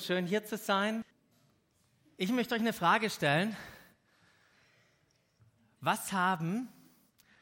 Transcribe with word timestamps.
Schön 0.00 0.26
hier 0.26 0.44
zu 0.44 0.56
sein. 0.56 1.04
Ich 2.16 2.30
möchte 2.30 2.54
euch 2.54 2.60
eine 2.60 2.72
Frage 2.72 3.10
stellen. 3.10 3.56
Was 5.80 6.12
haben 6.12 6.68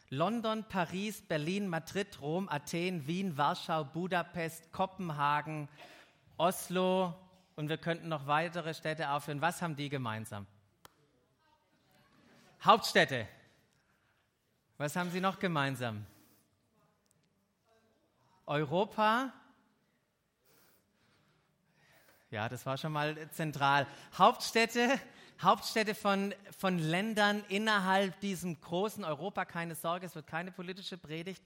London, 0.08 0.64
Paris, 0.68 1.20
Berlin, 1.22 1.68
Madrid, 1.68 2.20
Rom, 2.20 2.48
Athen, 2.48 3.06
Wien, 3.06 3.36
Warschau, 3.36 3.84
Budapest, 3.84 4.72
Kopenhagen, 4.72 5.68
Oslo 6.36 7.14
und 7.56 7.68
wir 7.68 7.78
könnten 7.78 8.08
noch 8.08 8.26
weitere 8.26 8.72
Städte 8.74 9.10
aufführen. 9.10 9.40
Was 9.40 9.60
haben 9.60 9.76
die 9.76 9.88
gemeinsam? 9.88 10.46
Hauptstädte. 12.62 13.28
Was 14.78 14.96
haben 14.96 15.10
sie 15.10 15.20
noch 15.20 15.38
gemeinsam? 15.38 16.06
Europa, 18.46 19.32
ja, 22.30 22.48
das 22.48 22.66
war 22.66 22.76
schon 22.76 22.92
mal 22.92 23.16
zentral. 23.30 23.86
Hauptstädte, 24.18 25.00
Hauptstädte 25.40 25.94
von, 25.94 26.34
von 26.58 26.78
Ländern 26.78 27.44
innerhalb 27.48 28.18
diesem 28.20 28.60
großen 28.60 29.04
Europa, 29.04 29.44
keine 29.44 29.74
Sorge, 29.74 30.06
es 30.06 30.14
wird 30.14 30.26
keine 30.26 30.50
politische 30.50 30.98
Predigt. 30.98 31.42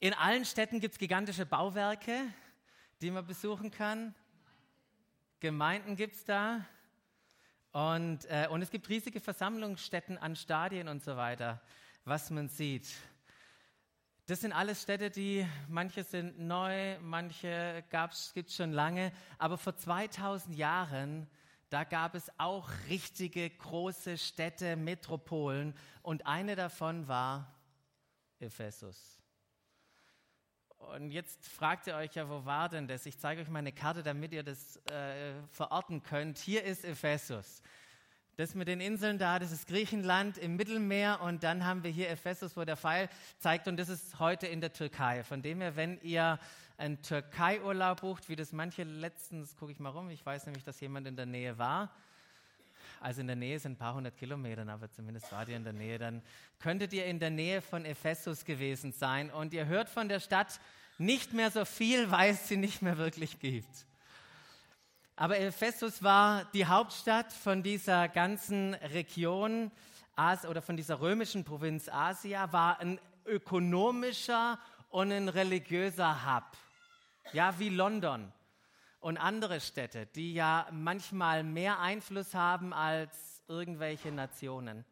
In 0.00 0.14
allen 0.14 0.44
Städten 0.44 0.80
gibt 0.80 0.94
es 0.94 0.98
gigantische 0.98 1.46
Bauwerke, 1.46 2.20
die 3.00 3.10
man 3.10 3.26
besuchen 3.26 3.70
kann. 3.70 4.14
Gemeinden 5.40 5.94
gibt 5.94 6.16
es 6.16 6.24
da. 6.24 6.64
Und, 7.70 8.24
äh, 8.24 8.48
und 8.50 8.62
es 8.62 8.70
gibt 8.70 8.88
riesige 8.88 9.20
Versammlungsstätten 9.20 10.18
an 10.18 10.34
Stadien 10.34 10.88
und 10.88 11.02
so 11.02 11.16
weiter, 11.16 11.60
was 12.04 12.30
man 12.30 12.48
sieht. 12.48 12.88
Das 14.28 14.42
sind 14.42 14.52
alles 14.52 14.82
Städte, 14.82 15.08
die, 15.08 15.48
manche 15.68 16.04
sind 16.04 16.38
neu, 16.38 16.98
manche 17.00 17.82
gibt 18.34 18.50
es 18.50 18.56
schon 18.56 18.72
lange, 18.72 19.10
aber 19.38 19.56
vor 19.56 19.74
2000 19.74 20.54
Jahren, 20.54 21.26
da 21.70 21.84
gab 21.84 22.14
es 22.14 22.30
auch 22.36 22.68
richtige 22.90 23.48
große 23.48 24.18
Städte, 24.18 24.76
Metropolen 24.76 25.74
und 26.02 26.26
eine 26.26 26.56
davon 26.56 27.08
war 27.08 27.54
Ephesus. 28.38 29.18
Und 30.76 31.10
jetzt 31.10 31.48
fragt 31.48 31.86
ihr 31.86 31.94
euch 31.94 32.14
ja, 32.14 32.28
wo 32.28 32.44
war 32.44 32.68
denn 32.68 32.86
das? 32.86 33.06
Ich 33.06 33.18
zeige 33.18 33.40
euch 33.40 33.48
mal 33.48 33.60
eine 33.60 33.72
Karte, 33.72 34.02
damit 34.02 34.34
ihr 34.34 34.42
das 34.42 34.76
äh, 34.90 35.32
verorten 35.52 36.02
könnt. 36.02 36.36
Hier 36.36 36.64
ist 36.64 36.84
Ephesus. 36.84 37.62
Das 38.38 38.54
mit 38.54 38.68
den 38.68 38.80
Inseln 38.80 39.18
da, 39.18 39.40
das 39.40 39.50
ist 39.50 39.66
Griechenland 39.66 40.38
im 40.38 40.54
Mittelmeer 40.54 41.22
und 41.22 41.42
dann 41.42 41.64
haben 41.64 41.82
wir 41.82 41.90
hier 41.90 42.08
Ephesus, 42.08 42.56
wo 42.56 42.64
der 42.64 42.76
Pfeil 42.76 43.08
zeigt 43.40 43.66
und 43.66 43.76
das 43.76 43.88
ist 43.88 44.20
heute 44.20 44.46
in 44.46 44.60
der 44.60 44.72
Türkei. 44.72 45.24
Von 45.24 45.42
dem 45.42 45.60
her, 45.60 45.74
wenn 45.74 46.00
ihr 46.02 46.38
einen 46.76 47.02
Türkei-Urlaub 47.02 48.00
bucht, 48.02 48.28
wie 48.28 48.36
das 48.36 48.52
manche 48.52 48.84
letztens, 48.84 49.56
gucke 49.56 49.72
ich 49.72 49.80
mal 49.80 49.88
rum, 49.88 50.08
ich 50.10 50.24
weiß 50.24 50.46
nämlich, 50.46 50.62
dass 50.62 50.78
jemand 50.78 51.08
in 51.08 51.16
der 51.16 51.26
Nähe 51.26 51.58
war, 51.58 51.90
also 53.00 53.22
in 53.22 53.26
der 53.26 53.34
Nähe 53.34 53.58
sind 53.58 53.72
ein 53.72 53.76
paar 53.76 53.94
hundert 53.94 54.16
Kilometer, 54.16 54.64
aber 54.68 54.88
zumindest 54.88 55.32
war 55.32 55.48
ihr 55.48 55.56
in 55.56 55.64
der 55.64 55.72
Nähe, 55.72 55.98
dann 55.98 56.22
könntet 56.60 56.92
ihr 56.92 57.06
in 57.06 57.18
der 57.18 57.30
Nähe 57.30 57.60
von 57.60 57.84
Ephesus 57.84 58.44
gewesen 58.44 58.92
sein 58.92 59.32
und 59.32 59.52
ihr 59.52 59.66
hört 59.66 59.88
von 59.88 60.08
der 60.08 60.20
Stadt 60.20 60.60
nicht 60.96 61.32
mehr 61.32 61.50
so 61.50 61.64
viel, 61.64 62.12
weil 62.12 62.34
es 62.34 62.46
sie 62.46 62.56
nicht 62.56 62.82
mehr 62.82 62.98
wirklich 62.98 63.40
gibt. 63.40 63.84
Aber 65.20 65.36
Ephesus 65.40 66.00
war 66.04 66.44
die 66.52 66.64
Hauptstadt 66.64 67.32
von 67.32 67.64
dieser 67.64 68.06
ganzen 68.06 68.74
Region 68.74 69.72
oder 70.48 70.62
von 70.62 70.76
dieser 70.76 71.00
römischen 71.00 71.42
Provinz 71.42 71.88
Asia, 71.88 72.52
war 72.52 72.78
ein 72.78 73.00
ökonomischer 73.26 74.60
und 74.90 75.10
ein 75.10 75.28
religiöser 75.28 76.24
Hub. 76.24 76.44
Ja, 77.32 77.58
wie 77.58 77.68
London 77.68 78.32
und 79.00 79.16
andere 79.16 79.60
Städte, 79.60 80.06
die 80.06 80.34
ja 80.34 80.68
manchmal 80.70 81.42
mehr 81.42 81.80
Einfluss 81.80 82.34
haben 82.34 82.72
als 82.72 83.42
irgendwelche 83.48 84.12
Nationen. 84.12 84.84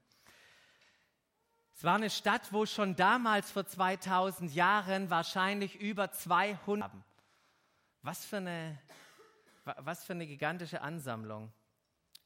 Es 1.73 1.85
war 1.85 1.95
eine 1.95 2.11
Stadt, 2.11 2.53
wo 2.53 2.67
schon 2.67 2.97
damals 2.97 3.53
vor 3.53 3.65
2000 3.65 4.53
Jahren 4.53 5.09
wahrscheinlich 5.09 5.81
über 5.81 6.11
200. 6.11 6.91
Was 8.03 8.25
für 8.25 8.39
eine 8.39 8.77
was 9.79 10.05
für 10.05 10.13
eine 10.13 10.27
gigantische 10.27 10.81
Ansammlung. 10.81 11.53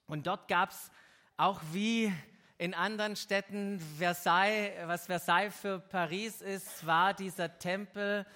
Und 0.06 0.26
dort 0.26 0.48
gab 0.48 0.70
es 0.70 0.90
auch 1.36 1.60
wie 1.72 2.12
in 2.58 2.74
anderen 2.74 3.16
Städten 3.16 3.80
Versailles, 3.98 4.72
was 4.86 5.06
Versailles 5.06 5.54
für 5.54 5.78
Paris 5.78 6.42
ist, 6.42 6.86
war 6.86 7.14
dieser 7.14 7.58
Tempel 7.58 8.26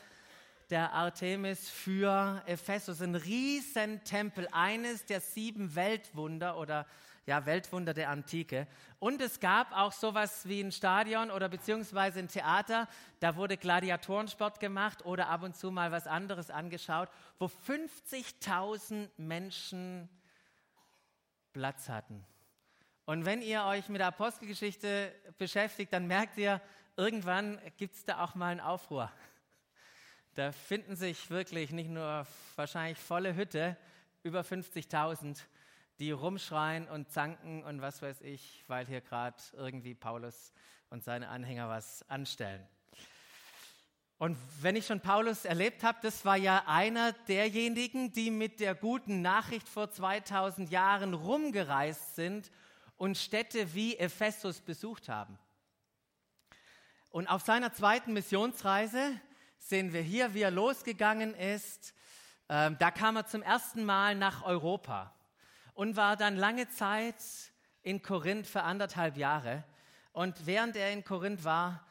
der 0.70 0.92
Artemis 0.92 1.68
für 1.68 2.42
Ephesus, 2.46 3.02
ein 3.02 3.14
Riesentempel, 3.14 4.48
eines 4.52 5.04
der 5.04 5.20
sieben 5.20 5.74
Weltwunder 5.74 6.56
oder 6.56 6.86
ja, 7.26 7.46
Weltwunder 7.46 7.94
der 7.94 8.10
Antike. 8.10 8.66
Und 8.98 9.20
es 9.20 9.40
gab 9.40 9.72
auch 9.72 9.92
sowas 9.92 10.46
wie 10.48 10.60
ein 10.60 10.72
Stadion 10.72 11.30
oder 11.30 11.48
beziehungsweise 11.48 12.18
ein 12.18 12.28
Theater, 12.28 12.88
da 13.20 13.36
wurde 13.36 13.56
Gladiatorensport 13.56 14.60
gemacht 14.60 15.04
oder 15.04 15.28
ab 15.28 15.42
und 15.42 15.56
zu 15.56 15.70
mal 15.70 15.92
was 15.92 16.06
anderes 16.06 16.50
angeschaut, 16.50 17.08
wo 17.38 17.46
50.000 17.46 19.08
Menschen 19.16 20.08
Platz 21.52 21.88
hatten. 21.88 22.24
Und 23.06 23.26
wenn 23.26 23.42
ihr 23.42 23.64
euch 23.64 23.88
mit 23.88 24.00
der 24.00 24.08
Apostelgeschichte 24.08 25.14
beschäftigt, 25.38 25.92
dann 25.92 26.06
merkt 26.06 26.38
ihr, 26.38 26.60
irgendwann 26.96 27.60
gibt 27.76 27.96
es 27.96 28.04
da 28.04 28.24
auch 28.24 28.34
mal 28.34 28.48
einen 28.48 28.60
Aufruhr. 28.60 29.10
Da 30.34 30.52
finden 30.52 30.96
sich 30.96 31.30
wirklich 31.30 31.70
nicht 31.70 31.90
nur 31.90 32.26
wahrscheinlich 32.56 32.98
volle 32.98 33.36
Hütte, 33.36 33.76
über 34.22 34.40
50.000, 34.40 35.38
die 35.98 36.10
rumschreien 36.10 36.88
und 36.88 37.10
zanken 37.10 37.62
und 37.64 37.80
was 37.80 38.02
weiß 38.02 38.20
ich, 38.22 38.64
weil 38.66 38.86
hier 38.86 39.00
gerade 39.00 39.36
irgendwie 39.52 39.94
Paulus 39.94 40.52
und 40.90 41.04
seine 41.04 41.28
Anhänger 41.28 41.68
was 41.68 42.08
anstellen. 42.08 42.66
Und 44.18 44.36
wenn 44.60 44.76
ich 44.76 44.86
schon 44.86 45.00
Paulus 45.00 45.44
erlebt 45.44 45.82
habe, 45.82 45.98
das 46.02 46.24
war 46.24 46.36
ja 46.36 46.64
einer 46.66 47.12
derjenigen, 47.28 48.12
die 48.12 48.30
mit 48.30 48.60
der 48.60 48.74
guten 48.74 49.22
Nachricht 49.22 49.68
vor 49.68 49.90
2000 49.90 50.70
Jahren 50.70 51.14
rumgereist 51.14 52.14
sind 52.16 52.50
und 52.96 53.18
Städte 53.18 53.74
wie 53.74 53.96
Ephesus 53.96 54.60
besucht 54.60 55.08
haben. 55.08 55.38
Und 57.10 57.28
auf 57.28 57.42
seiner 57.42 57.72
zweiten 57.72 58.12
Missionsreise 58.12 59.20
sehen 59.58 59.92
wir 59.92 60.02
hier, 60.02 60.34
wie 60.34 60.42
er 60.42 60.50
losgegangen 60.50 61.34
ist. 61.34 61.94
Ähm, 62.48 62.76
da 62.78 62.90
kam 62.90 63.16
er 63.16 63.26
zum 63.26 63.42
ersten 63.42 63.84
Mal 63.84 64.14
nach 64.14 64.44
Europa 64.44 65.12
und 65.74 65.96
war 65.96 66.16
dann 66.16 66.36
lange 66.36 66.68
Zeit 66.68 67.16
in 67.82 68.00
Korinth 68.00 68.46
für 68.46 68.62
anderthalb 68.62 69.16
Jahre. 69.16 69.64
Und 70.12 70.46
während 70.46 70.76
er 70.76 70.92
in 70.92 71.04
Korinth 71.04 71.44
war, 71.44 71.86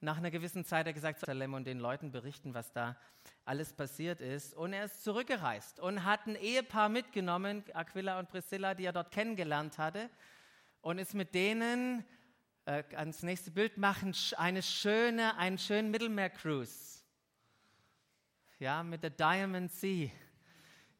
nach 0.00 0.16
einer 0.16 0.30
gewissen 0.30 0.64
Zeit 0.64 0.80
hat 0.80 0.86
er 0.88 0.92
gesagt, 0.92 1.20
Salem 1.20 1.54
und 1.54 1.66
den 1.66 1.78
Leuten 1.78 2.10
berichten, 2.10 2.54
was 2.54 2.72
da 2.72 2.96
alles 3.44 3.72
passiert 3.72 4.20
ist. 4.20 4.54
Und 4.54 4.72
er 4.72 4.84
ist 4.84 5.04
zurückgereist 5.04 5.78
und 5.78 6.04
hat 6.04 6.26
ein 6.26 6.36
Ehepaar 6.36 6.88
mitgenommen, 6.88 7.64
Aquila 7.74 8.18
und 8.18 8.28
Priscilla, 8.28 8.74
die 8.74 8.84
er 8.84 8.92
dort 8.92 9.10
kennengelernt 9.10 9.78
hatte, 9.78 10.10
und 10.80 10.98
ist 10.98 11.14
mit 11.14 11.34
denen 11.34 12.04
äh, 12.64 12.82
ans 12.96 13.22
nächste 13.22 13.50
Bild 13.50 13.76
machen, 13.76 14.14
eine 14.36 14.62
schöne, 14.62 15.36
einen 15.36 15.58
schönen 15.58 15.90
Mittelmeer-Cruise. 15.90 17.00
Ja, 18.58 18.82
mit 18.82 19.02
der 19.02 19.10
Diamond 19.10 19.70
Sea 19.70 20.10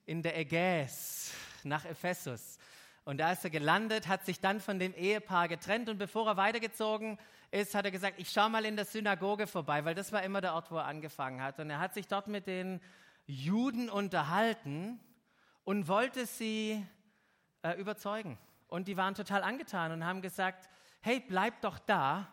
in 0.05 0.23
der 0.23 0.39
Ägäis 0.39 1.33
nach 1.65 1.84
Ephesus. 1.84 2.59
Und 3.04 3.19
da 3.19 3.32
ist 3.32 3.44
er 3.44 3.50
gelandet, 3.50 4.09
hat 4.09 4.25
sich 4.25 4.41
dann 4.41 4.60
von 4.60 4.78
dem 4.78 4.94
Ehepaar 4.94 5.48
getrennt 5.48 5.88
und 5.88 5.98
bevor 5.98 6.26
er 6.26 6.37
weitergezogen 6.37 7.19
ist, 7.50 7.75
hat 7.75 7.84
er 7.84 7.91
gesagt, 7.91 8.19
ich 8.19 8.31
schaue 8.31 8.50
mal 8.50 8.65
in 8.65 8.76
der 8.76 8.84
Synagoge 8.84 9.47
vorbei, 9.47 9.84
weil 9.84 9.94
das 9.94 10.12
war 10.12 10.22
immer 10.22 10.41
der 10.41 10.54
Ort, 10.54 10.70
wo 10.70 10.76
er 10.76 10.84
angefangen 10.84 11.43
hat. 11.43 11.59
Und 11.59 11.70
er 11.70 11.81
hat 11.81 11.94
sich 11.94 12.06
dort 12.06 12.28
mit 12.28 12.47
den 12.47 12.81
Juden 13.26 13.88
unterhalten 13.88 15.00
und 15.65 15.88
wollte 15.88 16.26
sie 16.26 16.84
äh, 17.62 17.73
überzeugen. 17.73 18.38
Und 18.69 18.87
die 18.87 18.96
waren 18.96 19.14
total 19.14 19.43
angetan 19.43 19.93
und 19.93 20.05
haben 20.05 20.23
gesagt, 20.23 20.69
hey, 21.00 21.23
bleib 21.26 21.61
doch 21.62 21.79
da. 21.79 22.29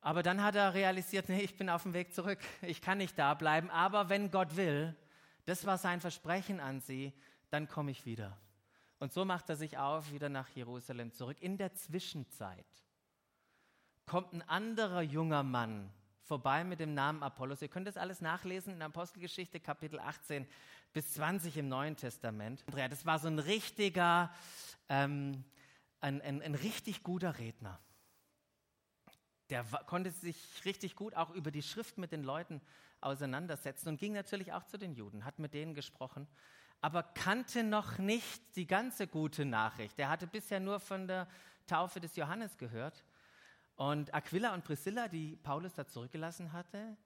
Aber 0.00 0.22
dann 0.22 0.42
hat 0.42 0.54
er 0.54 0.72
realisiert, 0.72 1.28
nee, 1.28 1.42
ich 1.42 1.56
bin 1.56 1.68
auf 1.68 1.82
dem 1.82 1.92
Weg 1.92 2.14
zurück. 2.14 2.38
Ich 2.62 2.80
kann 2.80 2.98
nicht 2.98 3.18
da 3.18 3.34
bleiben. 3.34 3.70
Aber 3.70 4.08
wenn 4.08 4.30
Gott 4.30 4.56
will, 4.56 4.96
das 5.44 5.66
war 5.66 5.76
sein 5.76 6.00
Versprechen 6.00 6.60
an 6.60 6.80
sie, 6.80 7.12
dann 7.50 7.68
komme 7.68 7.90
ich 7.90 8.06
wieder. 8.06 8.36
Und 8.98 9.12
so 9.12 9.24
macht 9.24 9.48
er 9.48 9.56
sich 9.56 9.78
auf, 9.78 10.12
wieder 10.12 10.28
nach 10.28 10.48
Jerusalem 10.50 11.12
zurück. 11.12 11.38
In 11.40 11.56
der 11.56 11.74
Zwischenzeit 11.74 12.66
kommt 14.06 14.32
ein 14.32 14.42
anderer 14.42 15.02
junger 15.02 15.42
Mann 15.42 15.90
vorbei 16.22 16.64
mit 16.64 16.80
dem 16.80 16.94
Namen 16.94 17.22
Apollos. 17.22 17.62
Ihr 17.62 17.68
könnt 17.68 17.88
das 17.88 17.96
alles 17.96 18.20
nachlesen 18.20 18.74
in 18.74 18.82
Apostelgeschichte 18.82 19.58
Kapitel 19.58 19.98
18 19.98 20.46
bis 20.92 21.14
20 21.14 21.56
im 21.56 21.68
Neuen 21.68 21.96
Testament. 21.96 22.62
Andrea, 22.66 22.88
das 22.88 23.06
war 23.06 23.18
so 23.18 23.28
ein 23.28 23.38
richtiger, 23.38 24.32
ähm, 24.88 25.44
ein, 26.00 26.20
ein, 26.22 26.42
ein 26.42 26.54
richtig 26.54 27.02
guter 27.02 27.38
Redner. 27.38 27.80
Der 29.48 29.64
konnte 29.86 30.12
sich 30.12 30.36
richtig 30.64 30.94
gut 30.94 31.16
auch 31.16 31.30
über 31.30 31.50
die 31.50 31.62
Schrift 31.62 31.98
mit 31.98 32.12
den 32.12 32.22
Leuten 32.22 32.60
auseinandersetzen 33.00 33.88
und 33.88 33.98
ging 33.98 34.12
natürlich 34.12 34.52
auch 34.52 34.64
zu 34.64 34.78
den 34.78 34.94
Juden, 34.94 35.24
hat 35.24 35.38
mit 35.38 35.54
denen 35.54 35.74
gesprochen 35.74 36.28
aber 36.80 37.02
kannte 37.02 37.62
noch 37.62 37.98
nicht 37.98 38.56
die 38.56 38.66
ganze 38.66 39.06
gute 39.06 39.44
Nachricht. 39.44 39.98
Er 39.98 40.08
hatte 40.08 40.26
bisher 40.26 40.60
nur 40.60 40.80
von 40.80 41.06
der 41.06 41.28
Taufe 41.66 42.00
des 42.00 42.16
Johannes 42.16 42.56
gehört. 42.56 43.04
Und 43.76 44.12
Aquila 44.12 44.54
und 44.54 44.64
Priscilla, 44.64 45.08
die 45.08 45.36
Paulus 45.36 45.74
da 45.74 45.86
zurückgelassen 45.86 46.52
hatte, 46.52 46.96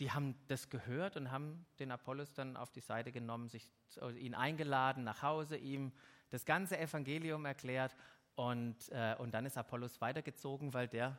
die 0.00 0.10
haben 0.10 0.34
das 0.48 0.70
gehört 0.70 1.16
und 1.16 1.30
haben 1.30 1.66
den 1.78 1.90
Apollos 1.90 2.32
dann 2.32 2.56
auf 2.56 2.72
die 2.72 2.80
Seite 2.80 3.12
genommen, 3.12 3.48
sich, 3.48 3.68
ihn 4.18 4.34
eingeladen 4.34 5.04
nach 5.04 5.22
Hause, 5.22 5.56
ihm 5.56 5.92
das 6.30 6.44
ganze 6.44 6.78
Evangelium 6.78 7.44
erklärt 7.44 7.94
und, 8.34 8.88
äh, 8.90 9.14
und 9.18 9.32
dann 9.34 9.44
ist 9.44 9.58
Apollos 9.58 10.00
weitergezogen, 10.00 10.72
weil 10.72 10.88
der 10.88 11.18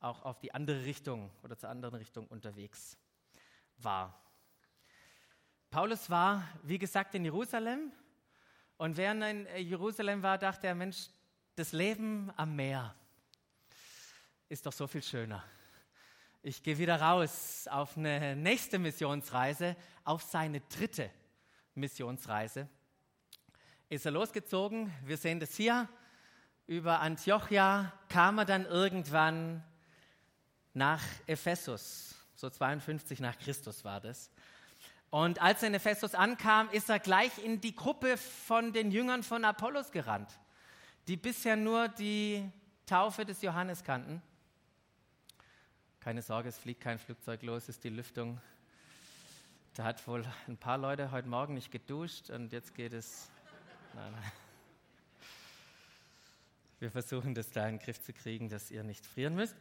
auch 0.00 0.24
auf 0.24 0.38
die 0.38 0.52
andere 0.54 0.84
Richtung 0.84 1.30
oder 1.42 1.56
zur 1.56 1.68
anderen 1.68 1.94
Richtung 1.94 2.26
unterwegs 2.26 2.98
war. 3.78 4.25
Paulus 5.76 6.08
war, 6.08 6.42
wie 6.62 6.78
gesagt, 6.78 7.14
in 7.16 7.24
Jerusalem 7.26 7.92
und 8.78 8.96
während 8.96 9.22
er 9.22 9.56
in 9.56 9.68
Jerusalem 9.68 10.22
war, 10.22 10.38
dachte 10.38 10.68
er, 10.68 10.74
Mensch, 10.74 11.10
das 11.54 11.72
Leben 11.72 12.32
am 12.34 12.56
Meer 12.56 12.94
ist 14.48 14.64
doch 14.64 14.72
so 14.72 14.86
viel 14.86 15.02
schöner. 15.02 15.44
Ich 16.42 16.62
gehe 16.62 16.78
wieder 16.78 16.98
raus 16.98 17.68
auf 17.70 17.94
eine 17.98 18.34
nächste 18.36 18.78
Missionsreise, 18.78 19.76
auf 20.02 20.22
seine 20.22 20.60
dritte 20.60 21.10
Missionsreise. 21.74 22.66
Ist 23.90 24.06
er 24.06 24.12
losgezogen, 24.12 24.90
wir 25.04 25.18
sehen 25.18 25.40
das 25.40 25.56
hier, 25.56 25.90
über 26.66 27.00
Antiochia 27.00 27.92
kam 28.08 28.38
er 28.38 28.46
dann 28.46 28.64
irgendwann 28.64 29.62
nach 30.72 31.02
Ephesus, 31.26 32.14
so 32.34 32.48
52 32.48 33.20
nach 33.20 33.38
Christus 33.38 33.84
war 33.84 34.00
das. 34.00 34.30
Und 35.10 35.40
als 35.40 35.62
er 35.62 35.68
in 35.68 35.74
Ephesus 35.74 36.14
ankam, 36.14 36.68
ist 36.70 36.90
er 36.90 36.98
gleich 36.98 37.38
in 37.38 37.60
die 37.60 37.74
Gruppe 37.74 38.16
von 38.16 38.72
den 38.72 38.90
Jüngern 38.90 39.22
von 39.22 39.44
Apollos 39.44 39.92
gerannt, 39.92 40.30
die 41.06 41.16
bisher 41.16 41.56
nur 41.56 41.88
die 41.88 42.50
Taufe 42.86 43.24
des 43.24 43.42
Johannes 43.42 43.84
kannten. 43.84 44.20
Keine 46.00 46.22
Sorge, 46.22 46.48
es 46.48 46.58
fliegt 46.58 46.80
kein 46.80 46.98
Flugzeug 46.98 47.42
los, 47.42 47.68
ist 47.68 47.82
die 47.84 47.88
Lüftung. 47.88 48.40
Da 49.74 49.84
hat 49.84 50.06
wohl 50.06 50.24
ein 50.48 50.56
paar 50.56 50.78
Leute 50.78 51.10
heute 51.10 51.28
Morgen 51.28 51.54
nicht 51.54 51.70
geduscht 51.70 52.30
und 52.30 52.52
jetzt 52.52 52.74
geht 52.74 52.92
es. 52.92 53.28
Nein, 53.94 54.12
nein. 54.12 54.32
Wir 56.78 56.90
versuchen 56.90 57.34
das 57.34 57.50
da 57.50 57.66
in 57.66 57.76
den 57.76 57.84
Griff 57.84 58.02
zu 58.02 58.12
kriegen, 58.12 58.48
dass 58.48 58.70
ihr 58.70 58.84
nicht 58.84 59.06
frieren 59.06 59.34
müsst. 59.34 59.56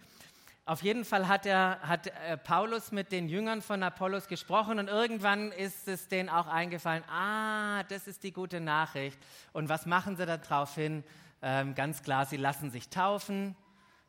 Auf 0.67 0.81
jeden 0.81 1.05
Fall 1.05 1.27
hat, 1.27 1.45
er, 1.45 1.79
hat 1.81 2.07
äh, 2.07 2.37
Paulus 2.37 2.91
mit 2.91 3.11
den 3.11 3.29
Jüngern 3.29 3.61
von 3.61 3.83
Apollos 3.83 4.27
gesprochen 4.27 4.79
und 4.79 4.87
irgendwann 4.87 5.51
ist 5.51 5.87
es 5.87 6.07
denen 6.07 6.27
auch 6.27 6.47
eingefallen, 6.47 7.03
ah, 7.07 7.83
das 7.83 8.07
ist 8.07 8.23
die 8.23 8.31
gute 8.31 8.59
Nachricht. 8.59 9.19
Und 9.53 9.69
was 9.69 9.85
machen 9.85 10.17
sie 10.17 10.25
daraufhin? 10.25 11.03
Ähm, 11.43 11.75
ganz 11.75 12.01
klar, 12.01 12.25
sie 12.25 12.37
lassen 12.37 12.71
sich 12.71 12.89
taufen. 12.89 13.55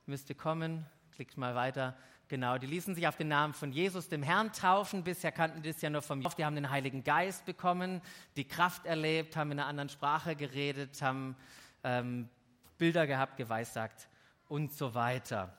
Müsste 0.06 0.35
kommen, 0.35 0.87
klickt 1.12 1.37
mal 1.37 1.55
weiter. 1.55 1.94
Genau, 2.29 2.56
die 2.56 2.67
ließen 2.67 2.94
sich 2.94 3.06
auf 3.06 3.19
den 3.19 3.29
Namen 3.29 3.53
von 3.53 3.70
Jesus, 3.70 4.08
dem 4.08 4.23
Herrn, 4.23 4.50
taufen. 4.50 5.05
Bisher 5.05 5.32
kannten 5.32 5.61
die 5.61 5.73
das 5.73 5.82
ja 5.82 5.91
nur 5.91 6.00
vom 6.00 6.23
Jof. 6.23 6.37
Die 6.37 6.44
haben 6.47 6.56
den 6.56 6.70
Heiligen 6.70 7.05
Geist 7.05 7.44
bekommen, 7.44 8.00
die 8.37 8.49
Kraft 8.49 8.87
erlebt, 8.87 9.37
haben 9.37 9.53
in 9.53 9.58
einer 9.58 9.69
anderen 9.69 9.91
Sprache 9.91 10.35
geredet, 10.35 11.03
haben 11.03 11.37
ähm, 11.85 12.31
Bilder 12.79 13.06
gehabt, 13.06 13.37
geweissagt 13.37 14.08
und 14.49 14.73
so 14.73 14.94
weiter. 14.94 15.53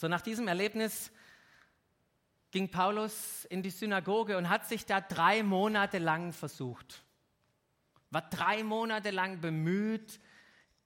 So 0.00 0.08
nach 0.08 0.22
diesem 0.22 0.48
Erlebnis 0.48 1.12
ging 2.50 2.70
Paulus 2.70 3.44
in 3.44 3.62
die 3.62 3.68
Synagoge 3.68 4.38
und 4.38 4.48
hat 4.48 4.66
sich 4.66 4.86
da 4.86 5.02
drei 5.02 5.42
Monate 5.42 5.98
lang 5.98 6.32
versucht. 6.32 7.02
War 8.08 8.22
drei 8.30 8.64
Monate 8.64 9.10
lang 9.10 9.42
bemüht, 9.42 10.18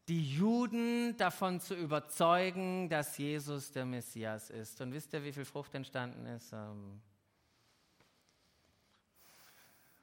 die 0.09 0.35
Juden 0.35 1.17
davon 1.17 1.61
zu 1.61 1.77
überzeugen, 1.77 2.89
dass 2.89 3.17
Jesus 3.17 3.71
der 3.71 3.85
Messias 3.85 4.51
ist. 4.51 4.81
Und 4.81 4.93
wisst 4.93 5.13
ihr, 5.13 5.23
wie 5.23 5.33
viel 5.33 5.45
Frucht 5.45 5.77
entstanden 5.77 6.27
ist? 6.27 6.53
Ähm, 6.53 7.01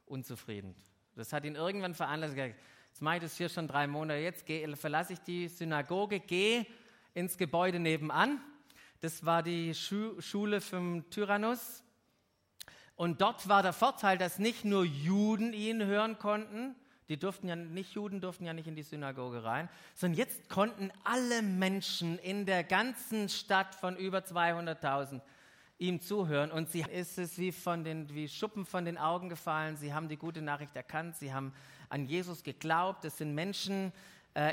unzufrieden. 0.06 0.74
Das 1.18 1.34
hat 1.34 1.44
ihn 1.44 1.56
irgendwann 1.56 1.96
veranlasst, 1.96 2.38
jetzt 2.38 3.02
mache 3.02 3.18
ich 3.18 3.24
das 3.24 3.36
hier 3.36 3.50
schon 3.50 3.68
drei 3.68 3.88
Monate, 3.88 4.22
jetzt 4.22 4.46
verlasse 4.80 5.12
ich 5.12 5.20
die 5.20 5.50
Synagoge, 5.50 6.22
gehe 6.22 6.66
ins 7.14 7.38
Gebäude 7.38 7.78
nebenan 7.78 8.40
das 9.02 9.26
war 9.26 9.44
die 9.44 9.74
Schu 9.74 10.22
Schule 10.22 10.62
vom 10.62 11.10
Tyrannus. 11.10 11.84
Und 12.96 13.20
dort 13.20 13.50
war 13.50 13.64
der 13.64 13.74
Vorteil, 13.74 14.18
dass 14.18 14.38
nicht 14.38 14.64
nur 14.64 14.86
Juden 14.86 15.54
ihn 15.54 15.84
hören 15.84 16.20
konnten, 16.20 16.76
die 17.10 17.18
durften 17.18 17.48
ja 17.48 17.56
nicht, 17.56 17.94
Juden 17.94 18.22
durften 18.22 18.46
ja 18.46 18.54
nicht 18.54 18.68
in 18.68 18.76
die 18.76 18.84
Synagoge 18.84 19.44
rein, 19.44 19.70
sondern 19.96 20.20
jetzt 20.20 20.48
konnten 20.50 20.92
alle 21.04 21.42
Menschen 21.42 22.20
in 22.20 22.46
der 22.46 22.64
ganzen 22.64 23.28
Stadt 23.28 23.74
von 23.74 23.98
über 23.98 24.20
200.000 24.20 25.20
ihm 25.80 26.00
zuhören. 26.00 26.52
Und 26.52 26.70
sie 26.70 26.86
ist 26.94 27.18
es 27.18 27.40
wie, 27.40 27.52
von 27.52 27.84
den, 27.84 28.14
wie 28.14 28.30
Schuppen 28.30 28.66
von 28.66 28.86
den 28.86 29.00
Augen 29.00 29.30
gefallen. 29.30 29.78
Sie 29.78 29.94
haben 29.94 30.10
die 30.10 30.16
gute 30.16 30.44
Nachricht 30.44 30.76
erkannt. 30.76 31.16
Sie 31.16 31.34
haben 31.34 31.54
an 31.90 32.06
Jesus 32.06 32.44
geglaubt. 32.44 33.04
Es 33.04 33.18
sind 33.18 33.34
Menschen 33.34 33.92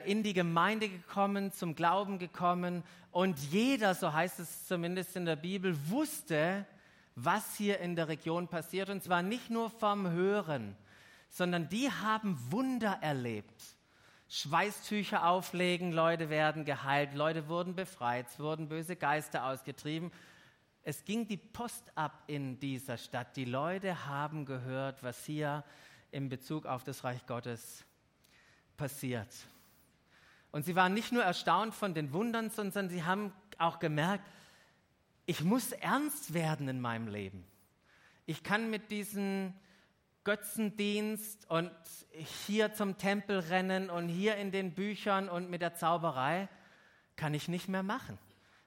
in 0.06 0.22
die 0.22 0.34
Gemeinde 0.34 0.88
gekommen, 0.88 1.52
zum 1.52 1.74
Glauben 1.74 2.18
gekommen 2.18 2.82
und 3.12 3.38
jeder, 3.52 3.94
so 3.94 4.12
heißt 4.12 4.40
es 4.40 4.66
zumindest 4.66 5.14
in 5.14 5.24
der 5.24 5.36
Bibel, 5.36 5.76
wusste, 5.88 6.66
was 7.14 7.56
hier 7.56 7.78
in 7.80 7.94
der 7.94 8.08
Region 8.08 8.48
passiert 8.48 8.90
und 8.90 9.02
zwar 9.02 9.22
nicht 9.22 9.50
nur 9.50 9.70
vom 9.70 10.10
Hören, 10.10 10.76
sondern 11.28 11.68
die 11.68 11.90
haben 11.90 12.36
Wunder 12.50 12.98
erlebt. 13.00 13.62
Schweißtücher 14.28 15.26
auflegen, 15.26 15.92
Leute 15.92 16.28
werden 16.28 16.64
geheilt, 16.64 17.14
Leute 17.14 17.48
wurden 17.48 17.74
befreit, 17.74 18.26
es 18.28 18.38
wurden 18.38 18.68
böse 18.68 18.94
Geister 18.94 19.46
ausgetrieben. 19.46 20.12
Es 20.82 21.04
ging 21.04 21.26
die 21.26 21.38
Post 21.38 21.84
ab 21.94 22.24
in 22.26 22.58
dieser 22.60 22.98
Stadt. 22.98 23.36
Die 23.36 23.46
Leute 23.46 24.06
haben 24.06 24.44
gehört, 24.44 25.02
was 25.02 25.24
hier 25.24 25.64
in 26.10 26.28
Bezug 26.28 26.66
auf 26.66 26.84
das 26.84 27.04
Reich 27.04 27.26
Gottes 27.26 27.84
passiert. 28.76 29.28
Und 30.50 30.64
sie 30.64 30.76
waren 30.76 30.94
nicht 30.94 31.12
nur 31.12 31.22
erstaunt 31.22 31.74
von 31.74 31.94
den 31.94 32.12
Wundern, 32.12 32.50
sondern 32.50 32.88
sie 32.88 33.04
haben 33.04 33.32
auch 33.58 33.78
gemerkt, 33.78 34.24
ich 35.26 35.42
muss 35.42 35.72
ernst 35.72 36.32
werden 36.32 36.68
in 36.68 36.80
meinem 36.80 37.06
Leben. 37.06 37.44
Ich 38.24 38.42
kann 38.42 38.70
mit 38.70 38.90
diesem 38.90 39.52
Götzendienst 40.24 41.48
und 41.50 41.70
hier 42.46 42.72
zum 42.74 42.98
Tempel 42.98 43.38
rennen 43.38 43.90
und 43.90 44.08
hier 44.08 44.36
in 44.36 44.52
den 44.52 44.74
Büchern 44.74 45.28
und 45.28 45.50
mit 45.50 45.62
der 45.62 45.74
Zauberei 45.74 46.48
kann 47.16 47.34
ich 47.34 47.48
nicht 47.48 47.68
mehr 47.68 47.82
machen. 47.82 48.18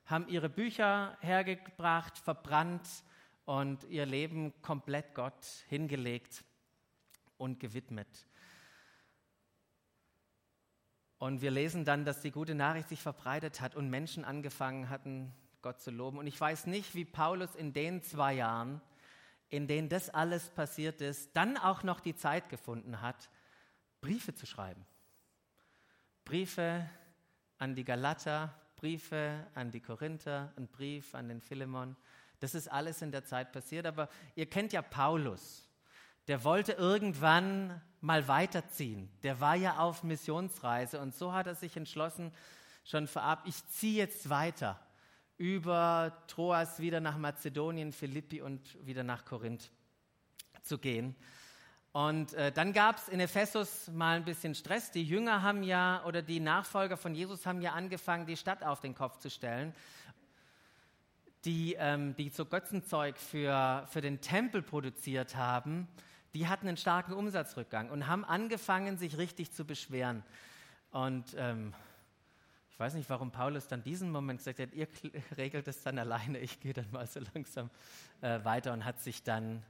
Haben 0.06 0.27
ihre 0.27 0.50
Bücher 0.50 1.17
hergebracht, 1.22 2.17
verbrannt 2.17 2.88
und 3.46 3.84
ihr 3.86 4.06
Leben 4.06 4.53
komplett 4.62 5.13
Gott 5.13 5.46
hingelegt 5.67 6.44
und 7.38 7.60
gewidmet. 7.60 8.08
Und 11.22 11.44
wir 11.44 11.51
lesen 11.51 11.86
dann, 11.86 12.04
dass 12.04 12.22
die 12.22 12.32
gute 12.32 12.56
Nachricht 12.56 12.90
sich 12.90 13.00
verbreitet 13.00 13.62
hat 13.62 13.75
und 13.75 13.92
Menschen 13.92 14.25
angefangen 14.25 14.90
hatten, 14.90 15.32
Gott 15.62 15.80
zu 15.80 15.92
loben. 15.92 16.18
Und 16.18 16.25
ich 16.25 16.42
weiß 16.42 16.66
nicht, 16.66 16.96
wie 16.96 17.06
Paulus 17.06 17.54
in 17.54 17.74
den 17.74 18.01
zwei 18.01 18.34
Jahren, 18.34 18.82
in 19.48 19.68
denen 19.68 19.88
das 19.88 20.10
alles 20.10 20.50
passiert 20.50 21.00
ist, 21.00 21.30
dann 21.38 21.58
auch 21.58 21.84
noch 21.84 22.00
die 22.00 22.16
Zeit 22.16 22.50
gefunden 22.50 23.01
hat, 23.01 23.30
Briefe 24.01 24.34
zu 24.34 24.48
schreiben. 24.48 24.84
Briefe 26.25 26.90
an 27.60 27.75
die 27.75 27.84
Galater, 27.84 28.60
Briefe 28.75 29.46
an 29.54 29.70
die 29.70 29.80
Korinther, 29.80 30.51
ein 30.58 30.70
Brief 30.70 31.13
an 31.13 31.28
den 31.30 31.40
Philemon. 31.40 31.98
Das 32.40 32.56
ist 32.56 32.68
alles 32.68 33.04
in 33.04 33.12
der 33.12 33.25
Zeit 33.25 33.51
passiert. 33.51 33.86
Aber 33.86 34.10
ihr 34.34 34.50
kennt 34.50 34.74
ja 34.74 34.82
Paulus 34.82 35.72
der 36.28 36.44
wollte 36.44 36.74
irgendwann 36.74 37.82
mal 38.01 38.27
weiterziehen. 38.27 39.10
Der 39.24 39.39
war 39.39 39.55
ja 39.55 39.77
auf 39.77 40.03
Missionsreise 40.03 41.00
und 41.00 41.15
so 41.15 41.34
hat 41.34 41.48
er 41.48 41.55
sich 41.55 41.77
entschlossen, 41.77 42.34
schon 42.84 43.08
vorab, 43.08 43.43
ich 43.46 43.65
ziehe 43.67 43.98
jetzt 43.98 44.29
weiter 44.29 44.79
über 45.38 46.24
Troas 46.27 46.79
wieder 46.79 47.00
nach 47.00 47.17
Mazedonien, 47.17 47.93
Philippi 47.93 48.41
und 48.41 48.86
wieder 48.86 49.03
nach 49.03 49.24
Korinth 49.24 49.72
zu 50.63 50.77
gehen. 50.77 51.15
Und 51.93 52.34
äh, 52.34 52.51
dann 52.51 52.74
gab 52.74 52.98
es 52.98 53.10
in 53.10 53.20
Ephesus 53.20 53.89
mal 53.89 54.15
ein 54.15 54.24
bisschen 54.24 54.55
Stress. 54.55 54.91
Die 54.91 55.03
Jünger 55.03 55.41
haben 55.41 55.63
ja, 55.63 56.03
oder 56.05 56.22
die 56.22 56.39
Nachfolger 56.39 56.96
von 56.96 57.13
Jesus 57.13 57.46
haben 57.46 57.62
ja 57.62 57.74
angefangen, 57.74 58.25
die 58.25 58.38
Stadt 58.38 58.63
auf 58.63 58.79
den 58.79 58.96
Kopf 58.96 59.17
zu 59.17 59.29
stellen. 59.29 59.74
Die, 61.43 61.75
ähm, 61.77 62.15
die 62.15 62.29
so 62.29 62.46
Götzenzeug 62.46 63.17
für, 63.17 63.86
für 63.89 64.00
den 64.00 64.22
Tempel 64.22 64.62
produziert 64.62 65.36
haben 65.36 65.88
die 66.34 66.48
hatten 66.48 66.68
einen 66.68 66.78
starken 66.78 67.14
Umsatzrückgang 67.14 67.90
und 67.90 68.08
haben 68.08 68.24
angefangen, 68.24 68.98
sich 68.98 69.18
richtig 69.18 69.52
zu 69.52 69.66
beschweren. 69.66 70.24
Und 70.92 71.36
ähm, 71.38 71.74
ich 72.72 72.80
weiß 72.80 72.94
nicht, 72.96 73.10
warum 73.10 73.32
Paulus 73.32 73.68
dann 73.68 73.84
diesen 73.84 74.12
Moment 74.12 74.40
gesagt 74.40 74.60
hat, 74.60 74.74
ihr 74.74 74.88
regelt 75.38 75.68
es 75.68 75.84
dann 75.84 76.00
alleine, 76.00 76.40
ich 76.40 76.60
gehe 76.60 76.74
dann 76.74 76.90
mal 76.92 77.08
so 77.08 77.20
langsam 77.34 77.70
äh, 78.22 78.44
weiter 78.44 78.74
und 78.74 78.86
hat 78.86 79.00
sich 79.00 79.24
dann, 79.24 79.64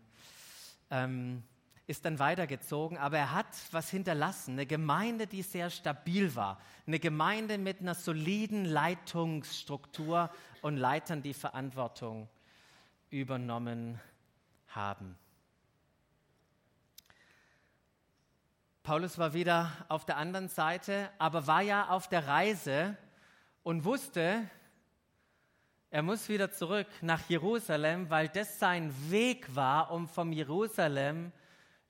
ähm, 0.89 1.43
ist 1.87 2.05
dann 2.05 2.19
weitergezogen, 2.19 2.97
aber 2.97 3.17
er 3.17 3.33
hat 3.33 3.47
was 3.71 3.89
hinterlassen, 3.89 4.53
eine 4.53 4.65
Gemeinde, 4.65 5.27
die 5.27 5.41
sehr 5.41 5.69
stabil 5.69 6.35
war, 6.35 6.59
eine 6.87 6.99
Gemeinde 6.99 7.57
mit 7.57 7.81
einer 7.81 7.95
soliden 7.95 8.65
Leitungsstruktur 8.65 10.29
und 10.61 10.77
Leitern, 10.77 11.21
die 11.21 11.33
Verantwortung 11.33 12.29
übernommen 13.09 13.99
haben. 14.67 15.17
Paulus 18.83 19.19
war 19.19 19.35
wieder 19.35 19.71
auf 19.89 20.05
der 20.05 20.17
anderen 20.17 20.47
Seite, 20.47 21.11
aber 21.19 21.45
war 21.45 21.61
ja 21.61 21.89
auf 21.89 22.07
der 22.07 22.25
Reise 22.25 22.97
und 23.61 23.85
wusste, 23.85 24.49
er 25.91 26.01
muss 26.01 26.27
wieder 26.29 26.51
zurück 26.51 26.87
nach 27.01 27.29
Jerusalem, 27.29 28.09
weil 28.09 28.27
das 28.27 28.57
sein 28.57 28.91
Weg 29.11 29.55
war, 29.55 29.91
um 29.91 30.07
vom 30.07 30.31
Jerusalem 30.31 31.31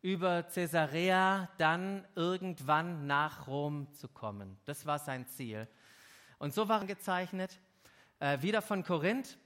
über 0.01 0.43
Caesarea 0.43 1.47
dann 1.57 2.05
irgendwann 2.15 3.07
nach 3.07 3.47
Rom 3.47 3.87
zu 3.93 4.09
kommen. 4.09 4.57
Das 4.65 4.85
war 4.85 4.99
sein 4.99 5.25
Ziel. 5.27 5.69
Und 6.39 6.53
so 6.53 6.67
war 6.67 6.81
er 6.81 6.87
gezeichnet, 6.87 7.57
äh, 8.19 8.41
wieder 8.41 8.61
von 8.61 8.83
Korinth 8.83 9.37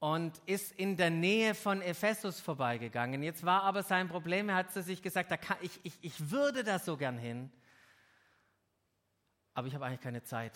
und 0.00 0.40
ist 0.46 0.72
in 0.72 0.96
der 0.96 1.10
Nähe 1.10 1.54
von 1.54 1.82
Ephesus 1.82 2.40
vorbeigegangen. 2.40 3.22
Jetzt 3.22 3.44
war 3.44 3.62
aber 3.64 3.82
sein 3.82 4.08
Problem, 4.08 4.48
er 4.48 4.56
hat 4.56 4.72
zu 4.72 4.82
sich 4.82 5.02
gesagt, 5.02 5.30
kann, 5.42 5.56
ich, 5.60 5.80
ich, 5.82 5.98
ich 6.02 6.30
würde 6.30 6.62
da 6.62 6.78
so 6.78 6.96
gern 6.96 7.18
hin, 7.18 7.50
aber 9.54 9.66
ich 9.66 9.74
habe 9.74 9.86
eigentlich 9.86 10.00
keine 10.00 10.22
Zeit, 10.22 10.52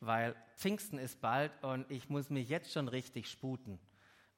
weil 0.00 0.34
Pfingsten 0.56 0.98
ist 0.98 1.20
bald 1.20 1.52
und 1.62 1.90
ich 1.90 2.08
muss 2.08 2.30
mich 2.30 2.48
jetzt 2.48 2.72
schon 2.72 2.88
richtig 2.88 3.28
sputen, 3.28 3.78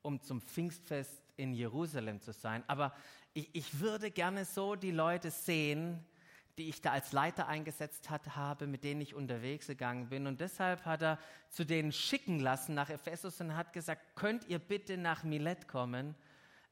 um 0.03 0.21
zum 0.21 0.41
Pfingstfest 0.41 1.23
in 1.37 1.55
Jerusalem 1.55 2.21
zu 2.21 2.33
sein. 2.33 2.65
Aber 2.67 2.93
ich, 3.35 3.55
ich 3.55 3.81
würde 3.81 4.11
gerne 4.11 4.45
so 4.45 4.75
die 4.75 4.91
Leute 4.91 5.31
sehen, 5.31 6.05
die 6.59 6.69
ich 6.69 6.81
da 6.81 6.93
als 6.93 7.13
Leiter 7.13 7.49
eingesetzt 7.49 8.11
hat, 8.11 8.37
habe, 8.37 8.67
mit 8.67 8.85
denen 8.85 9.01
ich 9.01 9.15
unterwegs 9.15 9.67
gegangen 9.67 10.09
bin. 10.09 10.27
Und 10.27 10.41
deshalb 10.41 10.85
hat 10.85 11.03
er 11.03 11.19
zu 11.51 11.65
denen 11.65 11.93
schicken 11.93 12.39
lassen 12.39 12.75
nach 12.75 12.91
Ephesus 12.91 13.41
und 13.41 13.57
hat 13.57 13.73
gesagt, 13.73 14.15
könnt 14.15 14.49
ihr 14.49 14.59
bitte 14.59 14.97
nach 14.97 15.25
Milet 15.25 15.67
kommen? 15.67 16.15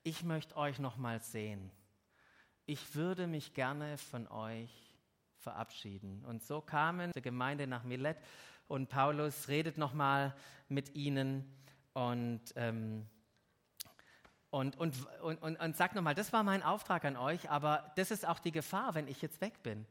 Ich 0.04 0.22
möchte 0.22 0.56
euch 0.56 0.78
noch 0.78 0.96
mal 0.96 1.20
sehen. 1.20 1.70
Ich 2.64 2.94
würde 2.94 3.26
mich 3.26 3.54
gerne 3.54 3.98
von 3.98 4.28
euch 4.28 4.70
verabschieden. 5.38 6.24
Und 6.24 6.44
so 6.44 6.60
kamen 6.60 7.10
die 7.12 7.22
Gemeinde 7.22 7.66
nach 7.66 7.82
Milet 7.82 8.16
und 8.68 8.88
Paulus 8.88 9.48
redet 9.48 9.78
noch 9.78 9.92
mal 9.92 10.34
mit 10.68 10.94
ihnen 10.94 11.44
und 11.92 12.40
ähm, 12.56 13.06
und, 14.52 14.76
und, 14.76 14.94
und, 15.22 15.42
und, 15.42 15.58
und 15.58 15.76
sagt 15.78 15.94
nochmal, 15.94 16.14
das 16.14 16.30
war 16.34 16.42
mein 16.42 16.62
Auftrag 16.62 17.06
an 17.06 17.16
euch, 17.16 17.48
aber 17.48 17.90
das 17.96 18.10
ist 18.10 18.28
auch 18.28 18.38
die 18.38 18.52
Gefahr, 18.52 18.94
wenn 18.94 19.08
ich 19.08 19.22
jetzt 19.22 19.40
weg 19.40 19.62
bin. 19.62 19.86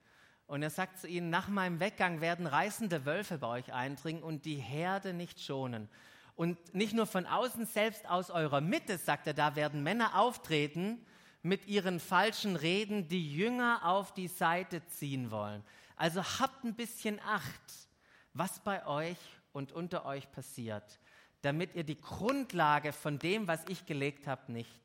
Und 0.45 0.61
er 0.61 0.69
sagt 0.69 0.99
zu 0.99 1.07
ihnen, 1.07 1.31
nach 1.31 1.47
meinem 1.47 1.79
Weggang 1.79 2.21
werden 2.21 2.45
reißende 2.45 3.03
Wölfe 3.05 3.39
bei 3.39 3.47
euch 3.47 3.73
eindringen 3.73 4.21
und 4.21 4.45
die 4.45 4.57
Herde 4.57 5.13
nicht 5.13 5.41
schonen. 5.41 5.89
Und 6.35 6.75
nicht 6.75 6.93
nur 6.93 7.07
von 7.07 7.25
außen, 7.25 7.65
selbst 7.65 8.07
aus 8.07 8.29
eurer 8.29 8.61
Mitte, 8.61 8.99
sagt 8.99 9.25
er, 9.25 9.33
da 9.33 9.55
werden 9.55 9.81
Männer 9.81 10.15
auftreten 10.19 11.03
mit 11.41 11.65
ihren 11.65 11.99
falschen 11.99 12.55
Reden, 12.55 13.07
die 13.07 13.33
Jünger 13.33 13.81
auf 13.83 14.13
die 14.13 14.27
Seite 14.27 14.85
ziehen 14.85 15.31
wollen. 15.31 15.63
Also 15.95 16.23
habt 16.39 16.63
ein 16.65 16.75
bisschen 16.75 17.19
Acht, 17.25 17.89
was 18.35 18.59
bei 18.59 18.85
euch 18.85 19.17
und 19.53 19.71
unter 19.71 20.05
euch 20.05 20.31
passiert 20.31 20.99
damit 21.41 21.75
ihr 21.75 21.83
die 21.83 21.99
Grundlage 21.99 22.93
von 22.93 23.17
dem, 23.17 23.47
was 23.47 23.63
ich 23.67 23.85
gelegt 23.85 24.27
habe, 24.27 24.51
nicht 24.51 24.79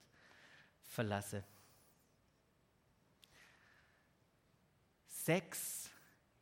verlasse. 0.83 1.45
Sechs 5.07 5.91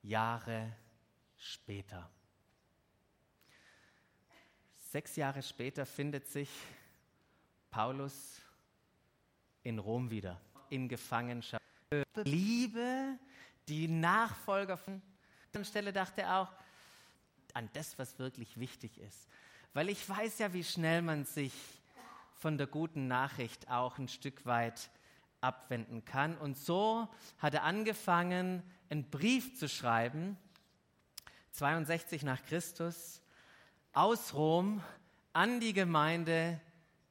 Jahre 0.03 0.77
später. 1.37 2.09
Sechs 4.91 5.17
Jahre 5.17 5.43
später 5.43 5.87
findet 5.87 6.29
sich 6.29 6.49
Paulus 7.71 8.41
in 9.65 9.79
Rom 9.79 10.11
wieder, 10.11 10.41
in 10.71 10.89
Gefangenschaft. 10.89 11.65
Liebe, 12.23 13.19
die 13.67 13.89
Nachfolger 13.89 14.77
von 14.77 15.03
der 15.53 15.65
Stelle 15.65 15.93
dachte 15.93 16.23
er 16.23 16.41
auch 16.41 16.53
an 17.55 17.69
das, 17.73 17.99
was 17.99 18.19
wirklich 18.19 18.59
wichtig 18.61 18.99
ist. 18.99 19.29
Weil 19.75 19.89
ich 19.89 20.09
weiß 20.09 20.39
ja, 20.39 20.53
wie 20.53 20.63
schnell 20.63 21.03
man 21.03 21.25
sich 21.25 21.53
von 22.37 22.57
der 22.57 22.69
guten 22.69 23.09
Nachricht 23.09 23.69
auch 23.69 23.99
ein 23.99 24.07
Stück 24.07 24.47
weit 24.47 24.89
abwenden 25.41 26.05
kann. 26.05 26.39
Und 26.39 26.57
so 26.57 27.09
hat 27.39 27.55
er 27.55 27.65
angefangen, 27.65 28.63
einen 28.89 29.11
Brief 29.11 29.59
zu 29.59 29.69
schreiben, 29.69 30.37
62 31.51 32.23
nach 32.23 32.41
Christus, 32.45 33.21
aus 33.93 34.35
Rom 34.35 34.81
an 35.33 35.59
die 35.59 35.73
Gemeinde 35.73 36.61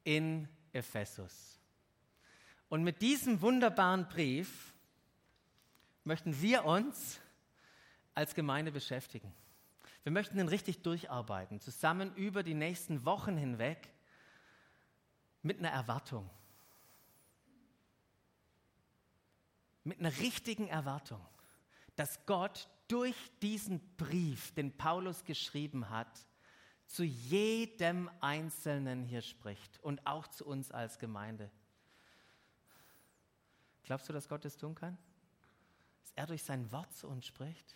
in 0.05 0.48
Ephesus. 0.72 1.60
Und 2.70 2.84
mit 2.84 3.01
diesem 3.01 3.41
wunderbaren 3.41 4.08
Brief 4.08 4.74
möchten 6.05 6.41
wir 6.41 6.63
uns 6.63 7.20
als 8.13 8.34
Gemeinde 8.34 8.72
beschäftigen. 8.72 9.34
Wir 10.04 10.12
möchten 10.12 10.38
ihn 10.38 10.50
richtig 10.50 10.82
durcharbeiten, 10.82 11.62
zusammen 11.62 12.14
über 12.16 12.44
die 12.44 12.54
nächsten 12.54 13.06
Wochen 13.06 13.38
hinweg 13.38 13.90
mit 15.42 15.60
einer 15.60 15.70
Erwartung. 15.70 16.30
Mit 19.86 20.00
einer 20.00 20.18
richtigen 20.20 20.68
Erwartung, 20.68 21.26
dass 21.96 22.26
Gott 22.26 22.70
durch 22.88 23.16
diesen 23.42 23.80
Brief, 23.96 24.54
den 24.54 24.76
Paulus 24.76 25.24
geschrieben 25.24 25.90
hat, 25.90 26.26
zu 26.86 27.04
jedem 27.04 28.10
Einzelnen 28.20 29.04
hier 29.04 29.22
spricht 29.22 29.80
und 29.80 30.06
auch 30.06 30.28
zu 30.28 30.46
uns 30.46 30.72
als 30.72 31.00
Gemeinde. 31.00 31.50
Glaubst 33.84 34.08
du, 34.08 34.14
dass 34.14 34.30
Gott 34.30 34.46
das 34.46 34.58
tun 34.58 34.76
kann? 34.76 34.98
Dass 36.02 36.12
er 36.14 36.28
durch 36.28 36.44
sein 36.44 36.72
Wort 36.72 36.94
zu 36.94 37.08
uns 37.08 37.26
spricht? 37.26 37.76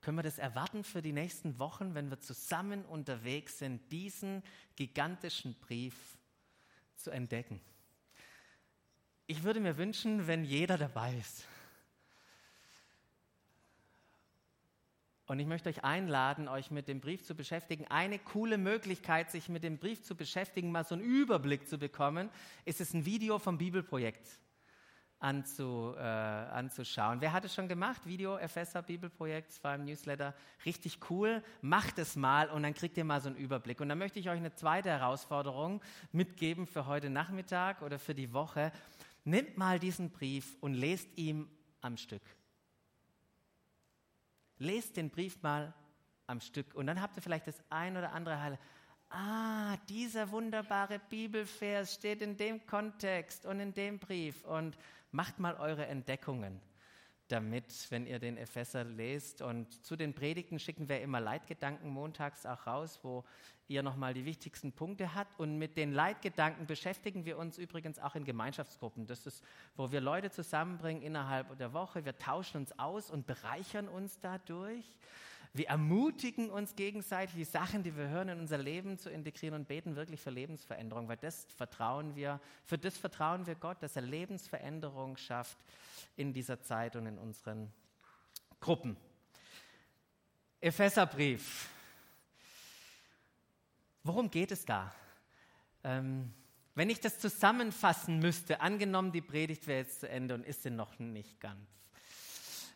Können 0.00 0.16
wir 0.16 0.22
das 0.22 0.38
erwarten 0.38 0.82
für 0.82 1.02
die 1.02 1.12
nächsten 1.12 1.58
Wochen, 1.58 1.94
wenn 1.94 2.08
wir 2.08 2.20
zusammen 2.20 2.84
unterwegs 2.86 3.58
sind, 3.58 3.92
diesen 3.92 4.42
gigantischen 4.76 5.54
Brief 5.60 5.94
zu 6.96 7.10
entdecken? 7.10 7.60
Ich 9.26 9.42
würde 9.42 9.60
mir 9.60 9.76
wünschen, 9.76 10.26
wenn 10.26 10.44
jeder 10.44 10.78
dabei 10.78 11.14
ist. 11.16 11.46
Und 15.26 15.38
ich 15.38 15.46
möchte 15.46 15.68
euch 15.68 15.84
einladen, 15.84 16.48
euch 16.48 16.72
mit 16.72 16.88
dem 16.88 17.00
Brief 17.00 17.22
zu 17.22 17.36
beschäftigen. 17.36 17.86
Eine 17.86 18.18
coole 18.18 18.58
Möglichkeit, 18.58 19.30
sich 19.30 19.48
mit 19.48 19.62
dem 19.62 19.78
Brief 19.78 20.02
zu 20.02 20.16
beschäftigen, 20.16 20.72
mal 20.72 20.84
so 20.84 20.96
einen 20.96 21.04
Überblick 21.04 21.68
zu 21.68 21.78
bekommen, 21.78 22.30
ist 22.64 22.80
es 22.80 22.94
ein 22.94 23.04
Video 23.04 23.38
vom 23.38 23.56
Bibelprojekt 23.56 24.40
anzu, 25.20 25.94
äh, 25.96 26.00
anzuschauen. 26.00 27.20
Wer 27.20 27.32
hat 27.32 27.44
es 27.44 27.54
schon 27.54 27.68
gemacht? 27.68 28.06
Video 28.06 28.38
Epheser 28.38 28.82
Bibelprojekt, 28.82 29.50
es 29.50 29.62
war 29.62 29.74
im 29.74 29.84
Newsletter 29.84 30.34
richtig 30.64 30.98
cool. 31.10 31.42
Macht 31.60 31.98
es 31.98 32.16
mal 32.16 32.50
und 32.50 32.62
dann 32.62 32.74
kriegt 32.74 32.96
ihr 32.96 33.04
mal 33.04 33.20
so 33.20 33.28
einen 33.28 33.36
Überblick. 33.36 33.80
Und 33.80 33.90
dann 33.90 33.98
möchte 33.98 34.18
ich 34.18 34.28
euch 34.30 34.38
eine 34.38 34.54
zweite 34.54 34.88
Herausforderung 34.88 35.82
mitgeben 36.10 36.66
für 36.66 36.86
heute 36.86 37.10
Nachmittag 37.10 37.82
oder 37.82 37.98
für 37.98 38.14
die 38.14 38.32
Woche. 38.32 38.72
Nehmt 39.24 39.58
mal 39.58 39.78
diesen 39.78 40.10
Brief 40.10 40.56
und 40.60 40.74
lest 40.74 41.08
ihn 41.16 41.46
am 41.82 41.98
Stück. 41.98 42.22
Lest 44.58 44.96
den 44.96 45.10
Brief 45.10 45.42
mal 45.42 45.74
am 46.26 46.40
Stück 46.40 46.74
und 46.74 46.86
dann 46.86 47.00
habt 47.00 47.16
ihr 47.16 47.22
vielleicht 47.22 47.46
das 47.46 47.62
ein 47.68 47.96
oder 47.96 48.12
andere 48.12 48.40
Heil. 48.40 48.58
Ah, 49.12 49.76
dieser 49.88 50.30
wunderbare 50.30 51.00
Bibelvers 51.00 51.94
steht 51.94 52.22
in 52.22 52.36
dem 52.36 52.64
Kontext 52.64 53.44
und 53.44 53.58
in 53.58 53.74
dem 53.74 53.98
Brief 53.98 54.44
und 54.44 54.78
Macht 55.12 55.38
mal 55.38 55.54
eure 55.56 55.86
Entdeckungen 55.86 56.60
damit, 57.30 57.90
wenn 57.90 58.06
ihr 58.06 58.18
den 58.18 58.36
Epheser 58.36 58.84
lest. 58.84 59.42
Und 59.42 59.84
zu 59.84 59.96
den 59.96 60.14
Predigten 60.14 60.58
schicken 60.58 60.88
wir 60.88 61.00
immer 61.00 61.20
Leitgedanken 61.20 61.88
montags 61.88 62.46
auch 62.46 62.66
raus, 62.66 63.00
wo 63.02 63.24
ihr 63.68 63.82
nochmal 63.82 64.14
die 64.14 64.24
wichtigsten 64.24 64.72
Punkte 64.72 65.14
habt. 65.14 65.38
Und 65.38 65.58
mit 65.58 65.76
den 65.76 65.92
Leitgedanken 65.92 66.66
beschäftigen 66.66 67.24
wir 67.24 67.38
uns 67.38 67.58
übrigens 67.58 67.98
auch 67.98 68.14
in 68.14 68.24
Gemeinschaftsgruppen. 68.24 69.06
Das 69.06 69.26
ist, 69.26 69.44
wo 69.76 69.92
wir 69.92 70.00
Leute 70.00 70.30
zusammenbringen 70.30 71.02
innerhalb 71.02 71.56
der 71.58 71.72
Woche. 71.72 72.04
Wir 72.04 72.18
tauschen 72.18 72.58
uns 72.58 72.76
aus 72.78 73.10
und 73.10 73.26
bereichern 73.26 73.88
uns 73.88 74.18
dadurch. 74.20 74.84
Wir 75.52 75.68
ermutigen 75.68 76.48
uns 76.48 76.76
gegenseitig, 76.76 77.34
die 77.34 77.44
Sachen, 77.44 77.82
die 77.82 77.96
wir 77.96 78.08
hören, 78.08 78.28
in 78.28 78.38
unser 78.38 78.58
Leben 78.58 78.98
zu 78.98 79.10
integrieren 79.10 79.54
und 79.54 79.66
beten 79.66 79.96
wirklich 79.96 80.20
für 80.20 80.30
Lebensveränderung, 80.30 81.08
weil 81.08 81.16
das 81.16 81.44
vertrauen 81.56 82.14
wir, 82.14 82.40
für 82.64 82.78
das 82.78 82.96
vertrauen 82.96 83.46
wir 83.46 83.56
Gott, 83.56 83.82
dass 83.82 83.96
er 83.96 84.02
Lebensveränderung 84.02 85.16
schafft 85.16 85.58
in 86.16 86.32
dieser 86.32 86.60
Zeit 86.62 86.94
und 86.94 87.06
in 87.06 87.18
unseren 87.18 87.72
Gruppen. 88.60 88.96
Epheserbrief. 90.60 91.68
Worum 94.04 94.30
geht 94.30 94.52
es 94.52 94.64
da? 94.64 94.94
Ähm, 95.82 96.32
Wenn 96.76 96.90
ich 96.90 97.00
das 97.00 97.18
zusammenfassen 97.18 98.20
müsste, 98.20 98.60
angenommen, 98.60 99.10
die 99.10 99.20
Predigt 99.20 99.66
wäre 99.66 99.80
jetzt 99.80 100.00
zu 100.00 100.08
Ende 100.08 100.34
und 100.34 100.44
ist 100.46 100.62
sie 100.62 100.70
noch 100.70 100.98
nicht 101.00 101.40
ganz. 101.40 101.79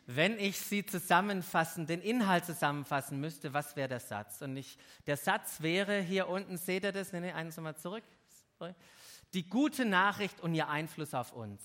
Wenn 0.07 0.37
ich 0.37 0.59
sie 0.59 0.85
zusammenfassen, 0.85 1.87
den 1.87 2.01
Inhalt 2.01 2.45
zusammenfassen 2.45 3.19
müsste, 3.19 3.53
was 3.53 3.75
wäre 3.75 3.89
der 3.89 3.99
Satz? 3.99 4.41
Und 4.41 4.55
ich, 4.55 4.77
der 5.07 5.17
Satz 5.17 5.61
wäre, 5.61 5.99
hier 5.99 6.27
unten 6.27 6.57
seht 6.57 6.83
ihr 6.83 6.91
das, 6.91 7.11
nenne 7.11 7.33
eins 7.33 7.57
nochmal 7.57 7.75
zurück. 7.75 8.03
Die 9.33 9.49
gute 9.49 9.83
Nachricht 9.83 10.41
und 10.41 10.53
ihr 10.53 10.69
Einfluss 10.69 11.13
auf 11.15 11.33
uns. 11.33 11.61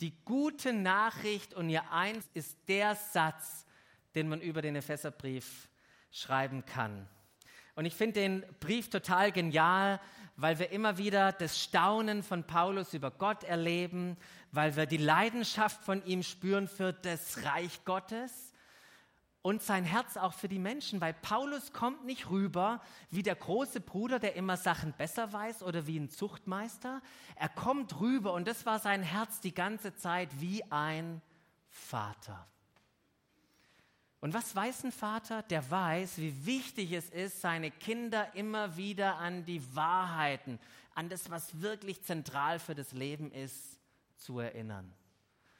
Die 0.00 0.16
gute 0.24 0.72
Nachricht 0.72 1.54
und 1.54 1.68
ihr 1.68 1.90
Einfluss 1.90 2.30
ist 2.34 2.58
der 2.68 2.94
Satz, 2.94 3.66
den 4.14 4.28
man 4.28 4.40
über 4.40 4.62
den 4.62 4.76
Epheserbrief 4.76 5.68
schreiben 6.12 6.64
kann. 6.64 7.08
Und 7.74 7.84
ich 7.84 7.94
finde 7.94 8.20
den 8.20 8.44
Brief 8.60 8.90
total 8.90 9.32
genial, 9.32 10.00
weil 10.36 10.58
wir 10.58 10.70
immer 10.70 10.98
wieder 10.98 11.32
das 11.32 11.62
Staunen 11.62 12.22
von 12.22 12.44
Paulus 12.44 12.94
über 12.94 13.10
Gott 13.10 13.44
erleben, 13.44 14.16
weil 14.52 14.76
wir 14.76 14.86
die 14.86 14.98
Leidenschaft 14.98 15.82
von 15.82 16.04
ihm 16.04 16.22
spüren 16.22 16.68
für 16.68 16.92
das 16.92 17.44
Reich 17.44 17.84
Gottes 17.84 18.52
und 19.40 19.62
sein 19.62 19.84
Herz 19.84 20.16
auch 20.16 20.34
für 20.34 20.48
die 20.48 20.58
Menschen, 20.58 21.00
weil 21.00 21.14
Paulus 21.14 21.72
kommt 21.72 22.04
nicht 22.04 22.30
rüber 22.30 22.80
wie 23.10 23.24
der 23.24 23.34
große 23.34 23.80
Bruder, 23.80 24.20
der 24.20 24.36
immer 24.36 24.56
Sachen 24.56 24.92
besser 24.92 25.32
weiß 25.32 25.62
oder 25.62 25.86
wie 25.86 25.98
ein 25.98 26.10
Zuchtmeister. 26.10 27.02
Er 27.34 27.48
kommt 27.48 27.98
rüber 27.98 28.34
und 28.34 28.46
das 28.46 28.64
war 28.66 28.78
sein 28.78 29.02
Herz 29.02 29.40
die 29.40 29.54
ganze 29.54 29.96
Zeit 29.96 30.28
wie 30.40 30.62
ein 30.70 31.20
Vater. 31.68 32.46
Und 34.20 34.34
was 34.34 34.54
weiß 34.54 34.84
ein 34.84 34.92
Vater? 34.92 35.42
Der 35.42 35.68
weiß, 35.68 36.18
wie 36.18 36.46
wichtig 36.46 36.92
es 36.92 37.10
ist, 37.10 37.40
seine 37.40 37.72
Kinder 37.72 38.32
immer 38.36 38.76
wieder 38.76 39.16
an 39.16 39.44
die 39.44 39.74
Wahrheiten, 39.74 40.60
an 40.94 41.08
das, 41.08 41.30
was 41.30 41.60
wirklich 41.60 42.04
zentral 42.04 42.60
für 42.60 42.76
das 42.76 42.92
Leben 42.92 43.32
ist, 43.32 43.81
zu 44.22 44.38
erinnern. 44.38 44.92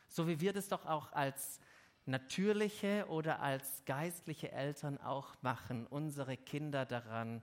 So 0.08 0.26
wie 0.26 0.40
wir 0.40 0.52
das 0.52 0.68
doch 0.68 0.86
auch 0.86 1.12
als 1.12 1.60
natürliche 2.04 3.06
oder 3.08 3.40
als 3.40 3.84
geistliche 3.84 4.52
Eltern 4.52 4.98
auch 4.98 5.34
machen, 5.42 5.86
unsere 5.86 6.36
Kinder 6.36 6.84
daran 6.84 7.42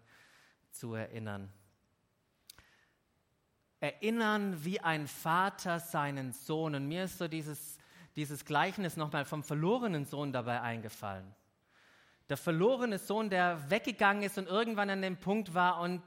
zu 0.72 0.94
erinnern. 0.94 1.52
Erinnern 3.80 4.64
wie 4.66 4.82
ein 4.82 5.08
Vater 5.08 5.80
seinen 5.80 6.34
Sohn. 6.34 6.76
Und 6.76 6.88
mir 6.88 7.06
ist 7.06 7.18
so 7.18 7.28
dieses 7.28 7.80
dieses 8.20 8.44
Gleichnis 8.44 8.98
nochmal 8.98 9.24
vom 9.24 9.44
verlorenen 9.44 10.06
Sohn 10.06 10.34
dabei 10.34 10.62
eingefallen. 10.62 11.34
Der 12.28 12.36
verlorene 12.36 13.00
Sohn, 13.00 13.30
der 13.30 13.70
weggegangen 13.70 14.24
ist 14.24 14.38
und 14.38 14.48
irgendwann 14.48 14.90
an 14.90 15.02
dem 15.02 15.18
Punkt 15.18 15.54
war 15.54 15.80
und 15.80 16.02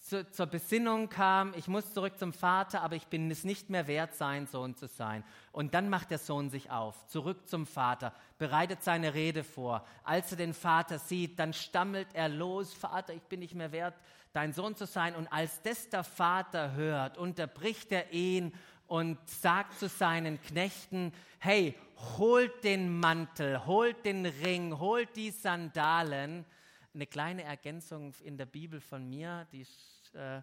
zu, 0.00 0.28
zur 0.30 0.46
Besinnung 0.46 1.08
kam, 1.08 1.52
ich 1.56 1.68
muss 1.68 1.92
zurück 1.92 2.18
zum 2.18 2.32
Vater, 2.32 2.82
aber 2.82 2.96
ich 2.96 3.06
bin 3.06 3.30
es 3.30 3.44
nicht 3.44 3.70
mehr 3.70 3.86
wert, 3.86 4.14
sein 4.14 4.46
Sohn 4.46 4.74
zu 4.74 4.88
sein. 4.88 5.22
Und 5.52 5.74
dann 5.74 5.88
macht 5.88 6.10
der 6.10 6.18
Sohn 6.18 6.50
sich 6.50 6.70
auf, 6.70 7.06
zurück 7.06 7.48
zum 7.48 7.66
Vater, 7.66 8.12
bereitet 8.38 8.82
seine 8.82 9.14
Rede 9.14 9.44
vor. 9.44 9.86
Als 10.02 10.30
er 10.32 10.38
den 10.38 10.54
Vater 10.54 10.98
sieht, 10.98 11.38
dann 11.38 11.52
stammelt 11.52 12.08
er 12.14 12.28
los, 12.28 12.72
Vater, 12.72 13.12
ich 13.12 13.22
bin 13.22 13.40
nicht 13.40 13.54
mehr 13.54 13.72
wert, 13.72 13.94
dein 14.32 14.52
Sohn 14.52 14.74
zu 14.74 14.86
sein. 14.86 15.14
Und 15.14 15.28
als 15.32 15.62
das 15.62 15.88
der 15.88 16.04
Vater 16.04 16.72
hört, 16.72 17.18
unterbricht 17.18 17.92
er 17.92 18.12
ihn 18.12 18.52
und 18.86 19.18
sagt 19.28 19.78
zu 19.78 19.88
seinen 19.88 20.40
Knechten, 20.42 21.12
hey, 21.38 21.76
holt 22.18 22.64
den 22.64 22.98
Mantel, 22.98 23.66
holt 23.66 24.04
den 24.04 24.26
Ring, 24.26 24.78
holt 24.78 25.14
die 25.16 25.30
Sandalen. 25.30 26.44
Eine 26.92 27.06
kleine 27.06 27.42
Ergänzung 27.44 28.14
in 28.22 28.36
der 28.36 28.46
Bibel 28.46 28.80
von 28.80 29.08
mir, 29.08 29.46
die, 29.52 29.66
äh, 30.14 30.42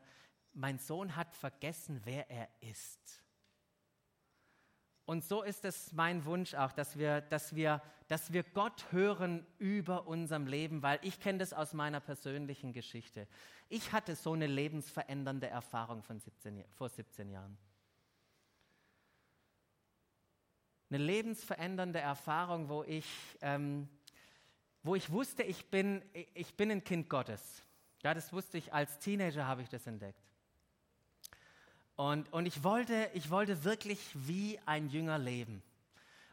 mein 0.53 0.79
Sohn 0.79 1.15
hat 1.15 1.35
vergessen, 1.35 2.01
wer 2.03 2.29
er 2.29 2.47
ist. 2.61 3.23
Und 5.05 5.23
so 5.23 5.43
ist 5.43 5.63
es 5.65 5.93
mein 5.93 6.25
Wunsch 6.25 6.53
auch, 6.53 6.71
dass 6.71 6.97
wir, 6.97 7.21
dass 7.21 7.55
wir, 7.55 7.81
dass 8.07 8.33
wir 8.33 8.43
Gott 8.43 8.91
hören 8.91 9.45
über 9.57 10.07
unserem 10.07 10.47
Leben, 10.47 10.83
weil 10.83 10.99
ich 11.01 11.19
kenne 11.19 11.39
das 11.39 11.53
aus 11.53 11.73
meiner 11.73 11.99
persönlichen 11.99 12.73
Geschichte. 12.73 13.27
Ich 13.69 13.91
hatte 13.93 14.15
so 14.15 14.33
eine 14.33 14.47
lebensverändernde 14.47 15.47
Erfahrung 15.47 16.03
von 16.03 16.19
17, 16.19 16.63
vor 16.73 16.89
17 16.89 17.29
Jahren. 17.29 17.57
eine 20.89 20.99
lebensverändernde 20.99 21.99
Erfahrung, 21.99 22.69
wo 22.69 22.83
ich, 22.83 23.05
ähm, 23.41 23.89
wo 24.83 24.95
ich 24.95 25.11
wusste, 25.11 25.43
ich 25.43 25.65
bin, 25.65 26.01
ich 26.33 26.55
bin 26.55 26.71
ein 26.71 26.83
Kind 26.83 27.09
Gottes. 27.09 27.63
Ja, 28.03 28.13
das 28.13 28.31
wusste 28.31 28.57
ich 28.57 28.73
als 28.73 28.99
Teenager, 28.99 29.47
habe 29.47 29.61
ich 29.61 29.69
das 29.69 29.85
entdeckt. 29.87 30.21
Und, 31.95 32.31
und 32.31 32.45
ich, 32.45 32.63
wollte, 32.63 33.09
ich 33.13 33.31
wollte 33.31 33.63
wirklich 33.63 33.99
wie 34.13 34.59
ein 34.65 34.87
Jünger 34.89 35.17
leben. 35.17 35.63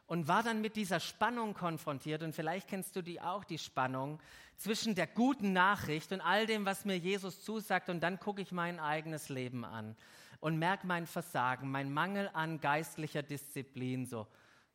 Und 0.06 0.28
war 0.28 0.42
dann 0.42 0.60
mit 0.60 0.76
dieser 0.76 1.00
Spannung 1.00 1.54
konfrontiert. 1.54 2.22
Und 2.22 2.34
vielleicht 2.34 2.68
kennst 2.68 2.94
du 2.94 3.02
die 3.02 3.22
auch, 3.22 3.44
die 3.44 3.56
Spannung 3.56 4.20
zwischen 4.56 4.94
der 4.94 5.06
guten 5.06 5.54
Nachricht 5.54 6.12
und 6.12 6.20
all 6.20 6.44
dem, 6.44 6.66
was 6.66 6.84
mir 6.84 6.98
Jesus 6.98 7.42
zusagt. 7.42 7.88
Und 7.88 8.00
dann 8.02 8.20
gucke 8.20 8.42
ich 8.42 8.52
mein 8.52 8.78
eigenes 8.78 9.30
Leben 9.30 9.64
an 9.64 9.96
und 10.40 10.58
merke 10.58 10.86
mein 10.86 11.06
Versagen, 11.06 11.70
mein 11.70 11.90
Mangel 11.90 12.28
an 12.34 12.60
geistlicher 12.60 13.22
Disziplin. 13.22 14.04
So, 14.04 14.26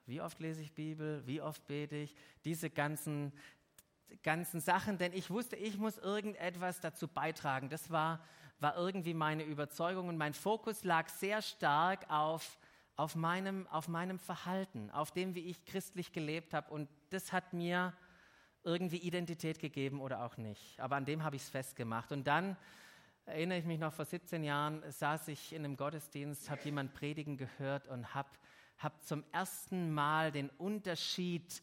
wie 0.08 0.20
oft 0.20 0.40
lese 0.40 0.64
ich 0.64 0.74
Bibel? 0.74 1.22
Wie 1.28 1.40
oft 1.40 1.68
bete 1.68 1.98
ich? 1.98 2.16
Diese 2.44 2.72
ganzen, 2.72 3.32
ganzen 4.24 4.60
Sachen, 4.60 4.98
denn 4.98 5.14
ich 5.14 5.30
wusste, 5.30 5.56
ich 5.56 5.78
muss 5.78 5.98
irgendetwas 5.98 6.80
dazu 6.80 7.08
beitragen. 7.08 7.70
Das 7.70 7.90
war, 7.90 8.24
war 8.60 8.76
irgendwie 8.76 9.14
meine 9.14 9.44
Überzeugung 9.44 10.08
und 10.08 10.18
mein 10.18 10.34
Fokus 10.34 10.84
lag 10.84 11.10
sehr 11.10 11.42
stark 11.42 12.10
auf, 12.10 12.58
auf, 12.96 13.16
meinem, 13.16 13.68
auf 13.68 13.88
meinem 13.88 14.20
Verhalten, 14.20 14.90
auf 14.92 15.12
dem, 15.12 15.36
wie 15.36 15.46
ich 15.46 15.66
christlich 15.66 16.12
gelebt 16.12 16.54
habe. 16.54 16.72
Und 16.72 16.90
das 17.10 17.32
hat 17.32 17.54
mir 17.54 17.94
irgendwie 18.64 18.98
Identität 18.98 19.60
gegeben 19.60 20.02
oder 20.02 20.24
auch 20.24 20.38
nicht. 20.38 20.80
Aber 20.80 20.96
an 20.96 21.06
dem 21.06 21.24
habe 21.24 21.36
ich 21.36 21.44
es 21.44 21.50
festgemacht. 21.50 22.12
Und 22.12 22.28
dann 22.28 22.58
erinnere 23.26 23.60
ich 23.60 23.66
mich 23.66 23.80
noch, 23.80 23.94
vor 23.94 24.06
17 24.06 24.44
Jahren 24.44 24.84
saß 24.92 25.30
ich 25.30 25.54
in 25.54 25.64
einem 25.64 25.78
Gottesdienst, 25.78 26.50
habe 26.50 26.62
jemand 26.64 26.94
predigen 26.94 27.38
gehört 27.38 27.88
und 27.88 28.14
habe 28.14 28.30
habe 28.80 28.98
zum 29.02 29.24
ersten 29.32 29.92
Mal 29.94 30.32
den 30.32 30.50
Unterschied 30.52 31.62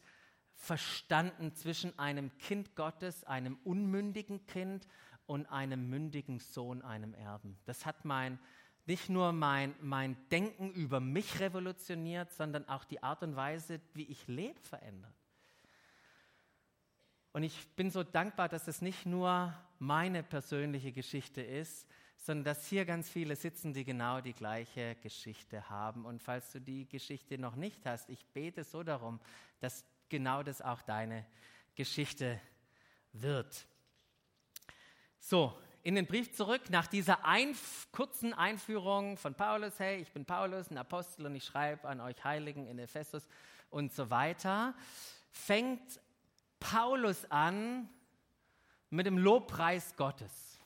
verstanden 0.57 1.53
zwischen 1.53 1.97
einem 1.97 2.35
Kind 2.39 2.75
Gottes, 2.75 3.23
einem 3.23 3.57
unmündigen 3.63 4.45
Kind 4.47 4.87
und 5.27 5.45
einem 5.45 5.89
mündigen 5.89 6.39
Sohn, 6.39 6.81
einem 6.81 7.13
Erben. 7.13 7.57
Das 7.65 7.85
hat 7.85 8.03
mein, 8.05 8.39
nicht 8.85 9.09
nur 9.09 9.31
mein, 9.31 9.75
mein 9.81 10.17
Denken 10.29 10.71
über 10.71 10.99
mich 10.99 11.39
revolutioniert, 11.39 12.31
sondern 12.33 12.67
auch 12.67 12.83
die 12.85 13.03
Art 13.03 13.21
und 13.23 13.35
Weise, 13.35 13.79
wie 13.93 14.05
ich 14.05 14.27
lebe, 14.27 14.59
verändert. 14.61 15.13
Und 17.33 17.43
ich 17.43 17.67
bin 17.75 17.91
so 17.91 18.03
dankbar, 18.03 18.49
dass 18.49 18.67
es 18.67 18.81
nicht 18.81 19.05
nur 19.05 19.53
meine 19.77 20.23
persönliche 20.23 20.91
Geschichte 20.91 21.41
ist, 21.41 21.87
sondern 22.17 22.45
dass 22.45 22.65
hier 22.65 22.83
ganz 22.83 23.09
viele 23.09 23.35
sitzen, 23.35 23.73
die 23.73 23.85
genau 23.85 24.21
die 24.21 24.33
gleiche 24.33 24.95
Geschichte 24.95 25.69
haben. 25.69 26.03
Und 26.03 26.23
falls 26.23 26.51
du 26.51 26.59
die 26.59 26.87
Geschichte 26.87 27.37
noch 27.37 27.55
nicht 27.55 27.85
hast, 27.85 28.09
ich 28.09 28.25
bete 28.27 28.63
so 28.63 28.81
darum, 28.81 29.19
dass 29.59 29.85
genau 30.09 30.43
das 30.43 30.61
auch 30.61 30.81
deine 30.81 31.25
Geschichte 31.75 32.39
wird. 33.13 33.65
So, 35.19 35.57
in 35.83 35.95
den 35.95 36.05
Brief 36.05 36.33
zurück, 36.33 36.69
nach 36.69 36.87
dieser 36.87 37.25
einf 37.25 37.87
kurzen 37.91 38.33
Einführung 38.33 39.17
von 39.17 39.35
Paulus, 39.35 39.79
hey, 39.79 40.01
ich 40.01 40.11
bin 40.11 40.25
Paulus, 40.25 40.69
ein 40.69 40.77
Apostel 40.77 41.25
und 41.25 41.35
ich 41.35 41.45
schreibe 41.45 41.87
an 41.87 42.01
euch 42.01 42.23
Heiligen 42.23 42.67
in 42.67 42.79
Ephesus 42.79 43.27
und 43.69 43.93
so 43.93 44.09
weiter, 44.09 44.73
fängt 45.31 46.01
Paulus 46.59 47.29
an 47.31 47.87
mit 48.89 49.05
dem 49.05 49.17
Lobpreis 49.17 49.95
Gottes. 49.95 50.59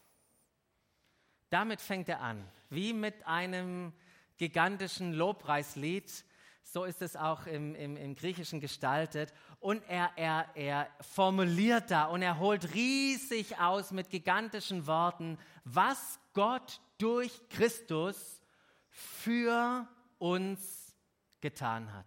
Damit 1.50 1.82
fängt 1.82 2.08
er 2.08 2.22
an, 2.22 2.48
wie 2.70 2.94
mit 2.94 3.28
einem 3.28 3.94
gigantischen 4.38 5.14
Lobpreislied. 5.14 6.24
So 6.64 6.86
ist 6.86 7.02
es 7.02 7.16
auch 7.16 7.48
im, 7.48 7.76
im, 7.76 7.98
im 7.98 8.16
Griechischen 8.16 8.60
gestaltet. 8.60 9.34
Und 9.60 9.84
er, 9.88 10.12
er, 10.16 10.48
er 10.56 10.88
formuliert 11.02 11.92
da 11.92 12.06
und 12.06 12.22
er 12.22 12.40
holt 12.40 12.74
riesig 12.74 13.58
aus 13.60 13.92
mit 13.92 14.10
gigantischen 14.10 14.88
Worten, 14.88 15.38
was 15.66 16.20
Gott 16.34 16.80
durch 16.98 17.42
Christus 17.50 18.42
für 18.90 19.88
uns 20.20 20.96
getan 21.42 21.92
hat. 21.94 22.06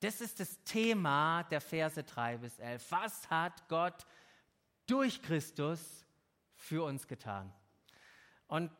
Das 0.00 0.20
ist 0.20 0.40
das 0.40 0.62
Thema 0.64 1.44
der 1.44 1.60
Verse 1.60 2.02
3 2.02 2.38
bis 2.38 2.58
11. 2.58 2.90
Was 2.90 3.30
hat 3.30 3.68
Gott 3.68 4.04
durch 4.86 5.22
Christus 5.22 6.04
für 6.54 6.84
uns 6.84 7.06
getan? 7.06 7.52
Und 8.48 8.70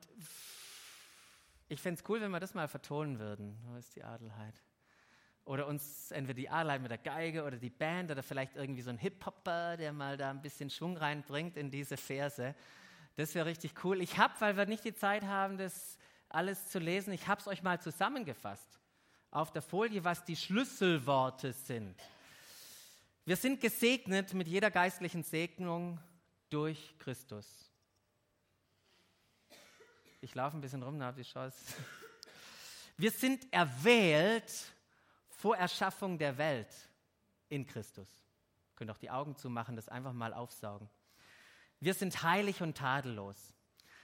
ich 1.69 1.81
fände 1.81 2.01
es 2.03 2.09
cool, 2.09 2.21
wenn 2.21 2.33
wir 2.33 2.41
das 2.41 2.55
mal 2.55 2.69
vertonen 2.69 3.19
würden. 3.19 3.57
Wo 3.65 3.77
ist 3.77 3.95
die 3.95 4.03
Adelheid? 4.03 4.61
Oder 5.45 5.67
uns 5.67 6.11
entweder 6.13 6.37
die 6.37 6.49
Adelheid 6.49 6.83
mit 6.83 6.91
der 6.91 6.99
Geige 6.99 7.45
oder 7.45 7.57
die 7.57 7.71
Band 7.71 8.11
oder 8.11 8.23
vielleicht 8.23 8.55
irgendwie 8.55 8.83
so 8.83 8.91
ein 8.91 8.99
Hip-Hopper, 8.99 9.77
der 9.77 9.93
mal 9.93 10.17
da 10.17 10.31
ein 10.31 10.41
bisschen 10.41 10.71
Schwung 10.71 10.97
reinbringt 10.97 11.57
in 11.57 11.71
diese 11.71 11.97
Verse. 11.97 12.55
Das 13.17 13.35
wäre 13.35 13.47
richtig 13.47 13.85
cool. 13.85 14.01
Ich 14.01 14.19
habe, 14.19 14.35
weil 14.39 14.57
wir 14.57 14.67
nicht 14.67 14.85
die 14.85 14.95
Zeit 14.95 15.25
haben, 15.25 15.59
das 15.59 15.99
alles 16.29 16.69
zu 16.71 16.79
lesen, 16.79 17.13
ich 17.13 17.27
habe 17.27 17.41
es 17.41 17.47
euch 17.47 17.63
mal 17.63 17.81
zusammengefasst 17.81 18.81
auf 19.31 19.51
der 19.51 19.63
Folie, 19.63 20.05
was 20.05 20.25
die 20.25 20.37
Schlüsselworte 20.37 21.53
sind. 21.53 22.01
Wir 23.25 23.37
sind 23.37 23.61
gesegnet 23.61 24.35
mit 24.35 24.49
jeder 24.49 24.71
geistlichen 24.71 25.23
Segnung 25.23 26.01
durch 26.51 26.95
Christus. 26.99 27.47
Ich 30.21 30.35
laufe 30.35 30.57
ein 30.57 30.61
bisschen 30.61 30.83
rum, 30.83 30.99
na, 30.99 31.13
die 31.13 31.23
Chance. 31.23 31.57
Wir 32.97 33.11
sind 33.11 33.53
erwählt 33.53 34.73
vor 35.43 35.57
Erschaffung 35.57 36.19
der 36.19 36.39
Welt 36.39 36.73
in 37.49 37.67
Christus. 37.67 38.09
Ihr 38.09 38.77
könnt 38.77 38.93
auch 38.93 38.99
die 38.99 39.11
Augen 39.11 39.35
zumachen, 39.35 39.75
das 39.75 39.89
einfach 39.89 40.13
mal 40.13 40.33
aufsaugen. 40.33 40.89
Wir 41.81 41.95
sind 41.95 42.23
heilig 42.23 42.63
und 42.63 42.77
tadellos. 42.77 43.53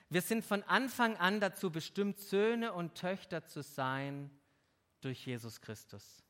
Wir 0.08 0.20
sind 0.20 0.44
von 0.44 0.64
Anfang 0.64 1.16
an 1.16 1.38
dazu 1.38 1.70
bestimmt, 1.70 2.18
Söhne 2.18 2.72
und 2.72 2.96
Töchter 2.96 3.46
zu 3.46 3.62
sein 3.62 4.32
durch 5.00 5.24
Jesus 5.26 5.60
Christus. 5.60 6.24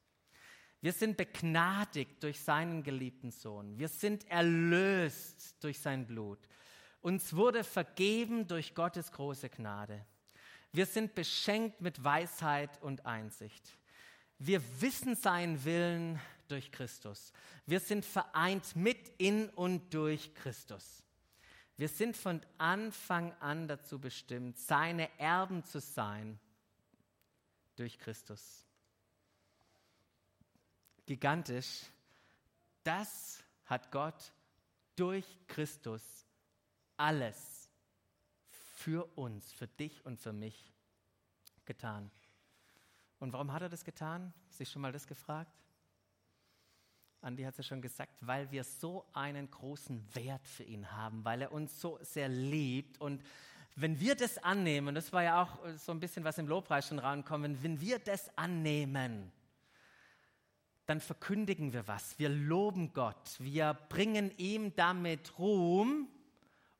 Wir 0.83 0.93
sind 0.93 1.17
begnadigt 1.17 2.23
durch 2.23 2.43
seinen 2.43 2.83
geliebten 2.83 3.31
Sohn. 3.31 3.79
Wir 3.79 3.89
sind 3.89 4.31
erlöst 4.31 5.57
durch 5.65 5.81
sein 5.81 6.07
Blut. 6.07 6.39
Uns 7.01 7.35
wurde 7.35 7.65
vergeben 7.65 8.47
durch 8.47 8.75
Gottes 8.75 9.11
große 9.11 9.49
Gnade. 9.49 10.05
Wir 10.71 10.85
sind 10.85 11.15
beschenkt 11.15 11.81
mit 11.81 12.05
Weisheit 12.05 12.83
und 12.83 13.07
Einsicht. 13.07 13.79
Wir 14.39 14.63
wissen 14.81 15.17
seinen 15.17 15.65
Willen 15.65 16.21
durch 16.49 16.71
Christus. 16.71 17.33
Wir 17.67 17.81
sind 17.81 18.05
vereint 18.05 18.77
mit 18.77 19.13
in 19.19 19.49
und 19.51 19.93
durch 19.93 20.35
Christus. 20.35 21.03
Wir 21.77 21.89
sind 21.89 22.17
von 22.17 22.41
Anfang 22.57 23.33
an 23.41 23.69
dazu 23.69 24.01
bestimmt, 24.01 24.59
seine 24.59 25.09
Erben 25.19 25.65
zu 25.65 25.81
sein 25.81 26.41
durch 27.77 27.99
Christus. 27.99 28.65
Gigantisch. 31.07 31.87
Das 32.83 33.43
hat 33.67 33.91
Gott 33.93 34.33
durch 34.97 35.27
Christus 35.47 36.03
alles 36.97 37.71
für 38.75 39.05
uns, 39.17 39.53
für 39.53 39.69
dich 39.69 40.05
und 40.05 40.19
für 40.19 40.33
mich 40.33 40.73
getan. 41.65 42.11
Und 43.19 43.33
warum 43.33 43.53
hat 43.53 43.63
er 43.63 43.69
das 43.69 43.85
getan? 43.85 44.33
Sich 44.51 44.71
schon 44.71 44.83
mal 44.83 44.93
das 44.93 45.07
gefragt? 45.07 45.53
Andi 47.21 47.43
hat 47.43 47.55
es 47.55 47.59
ja 47.59 47.65
schon 47.65 47.83
gesagt, 47.83 48.15
weil 48.21 48.51
wir 48.53 48.63
so 48.63 49.05
einen 49.13 49.51
großen 49.51 50.15
Wert 50.15 50.47
für 50.47 50.63
ihn 50.63 50.93
haben, 50.93 51.25
weil 51.25 51.43
er 51.43 51.53
uns 51.53 51.81
so 51.81 51.99
sehr 52.01 52.29
liebt. 52.29 53.01
Und 53.01 53.25
wenn 53.75 53.99
wir 53.99 54.15
das 54.15 54.39
annehmen, 54.39 54.95
das 54.95 55.13
war 55.13 55.25
ja 55.25 55.43
auch 55.43 55.59
so 55.79 55.91
ein 55.93 56.01
bisschen 56.01 56.23
was 56.23 56.39
im 56.39 56.47
Lobpreis 56.47 56.87
schon 56.87 57.01
rankommen, 57.01 57.61
wenn 57.63 57.81
wir 57.81 57.99
das 57.99 58.31
annehmen, 58.39 59.33
dann 60.87 61.01
verkündigen 61.01 61.73
wir 61.73 61.87
was. 61.87 62.19
Wir 62.19 62.29
loben 62.29 62.93
Gott. 62.93 63.37
Wir 63.39 63.75
bringen 63.89 64.33
ihm 64.39 64.75
damit 64.75 65.39
Ruhm 65.39 66.09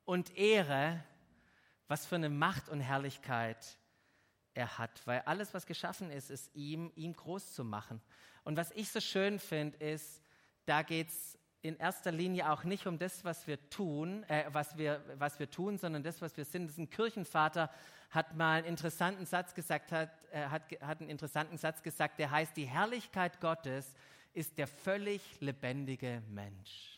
und 0.05 0.37
Ehre, 0.37 1.05
was 1.89 2.07
für 2.07 2.15
eine 2.15 2.31
Macht 2.31 2.69
und 2.69 2.81
Herrlichkeit 2.81 3.77
er 4.59 4.77
hat. 4.77 5.07
Weil 5.07 5.21
alles, 5.21 5.55
was 5.55 5.65
geschaffen 5.65 6.11
ist, 6.11 6.31
ist 6.31 6.55
ihm, 6.55 6.93
ihm 6.97 7.15
groß 7.15 7.55
zu 7.55 7.65
machen. 7.65 8.01
Und 8.45 8.57
was 8.57 8.71
ich 8.73 8.91
so 8.91 9.01
schön 9.01 9.39
finde, 9.39 9.79
ist, 9.79 10.21
da 10.67 10.83
geht 10.83 11.09
es 11.09 11.39
in 11.63 11.77
erster 11.77 12.13
Linie 12.13 12.51
auch 12.51 12.65
nicht 12.65 12.87
um 12.87 12.99
das, 12.99 13.25
was 13.25 13.47
wir 13.47 13.59
tun, 13.71 14.25
äh, 14.25 14.45
was, 14.53 14.77
wir, 14.77 15.03
was 15.19 15.39
wir 15.39 15.51
tun, 15.51 15.79
sondern 15.79 16.03
das, 16.03 16.21
was 16.21 16.37
wir 16.37 16.45
sind. 16.45 16.65
Das 16.65 16.73
ist 16.73 16.79
ein 16.79 16.91
Kirchenvater, 16.91 17.71
hat 18.11 18.37
mal 18.37 18.59
einen 18.59 18.67
interessanten 18.67 19.27
Satz 19.27 19.55
gesagt, 19.55 19.93
hat, 19.93 20.11
äh, 20.33 20.47
hat, 20.47 20.63
hat 20.81 21.01
einen 21.01 21.11
interessanten 21.11 21.57
Satz 21.57 21.83
gesagt, 21.83 22.19
der 22.19 22.31
heißt, 22.31 22.57
die 22.57 22.67
Herrlichkeit 22.67 23.41
Gottes 23.41 23.95
ist 24.35 24.59
der 24.59 24.67
völlig 24.67 25.23
lebendige 25.41 26.23
Mensch. 26.29 26.98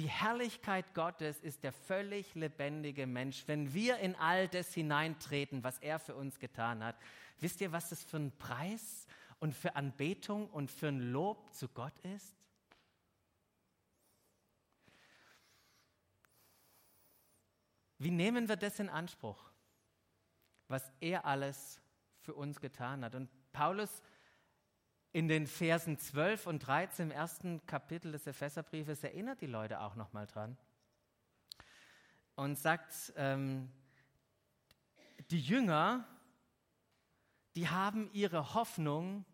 Die 0.00 0.08
Herrlichkeit 0.08 0.94
Gottes 0.94 1.40
ist 1.40 1.62
der 1.62 1.74
völlig 1.74 2.34
lebendige 2.34 3.06
Mensch. 3.06 3.46
Wenn 3.46 3.74
wir 3.74 3.98
in 3.98 4.16
all 4.16 4.48
das 4.48 4.72
hineintreten, 4.72 5.62
was 5.62 5.78
er 5.80 5.98
für 5.98 6.14
uns 6.14 6.38
getan 6.38 6.82
hat, 6.82 6.96
wisst 7.38 7.60
ihr, 7.60 7.70
was 7.70 7.90
das 7.90 8.02
für 8.02 8.16
ein 8.16 8.32
Preis 8.38 9.06
und 9.40 9.54
für 9.54 9.76
Anbetung 9.76 10.48
und 10.48 10.70
für 10.70 10.88
ein 10.88 11.12
Lob 11.12 11.52
zu 11.52 11.68
Gott 11.68 11.92
ist? 11.98 12.34
Wie 17.98 18.10
nehmen 18.10 18.48
wir 18.48 18.56
das 18.56 18.80
in 18.80 18.88
Anspruch, 18.88 19.50
was 20.66 20.90
er 21.00 21.26
alles 21.26 21.78
für 22.22 22.32
uns 22.32 22.58
getan 22.58 23.04
hat? 23.04 23.14
Und 23.14 23.28
Paulus 23.52 24.00
in 25.12 25.28
den 25.28 25.46
Versen 25.46 25.98
12 25.98 26.46
und 26.46 26.60
13 26.60 27.06
im 27.06 27.10
ersten 27.10 27.64
Kapitel 27.66 28.12
des 28.12 28.26
Epheserbriefes 28.26 29.02
erinnert 29.02 29.40
die 29.40 29.46
Leute 29.46 29.80
auch 29.80 29.96
nochmal 29.96 30.26
dran 30.26 30.56
und 32.36 32.56
sagt, 32.56 33.12
ähm, 33.16 33.70
die 35.30 35.40
Jünger, 35.40 36.06
die 37.54 37.68
haben 37.68 38.10
ihre 38.12 38.54
Hoffnung 38.54 39.24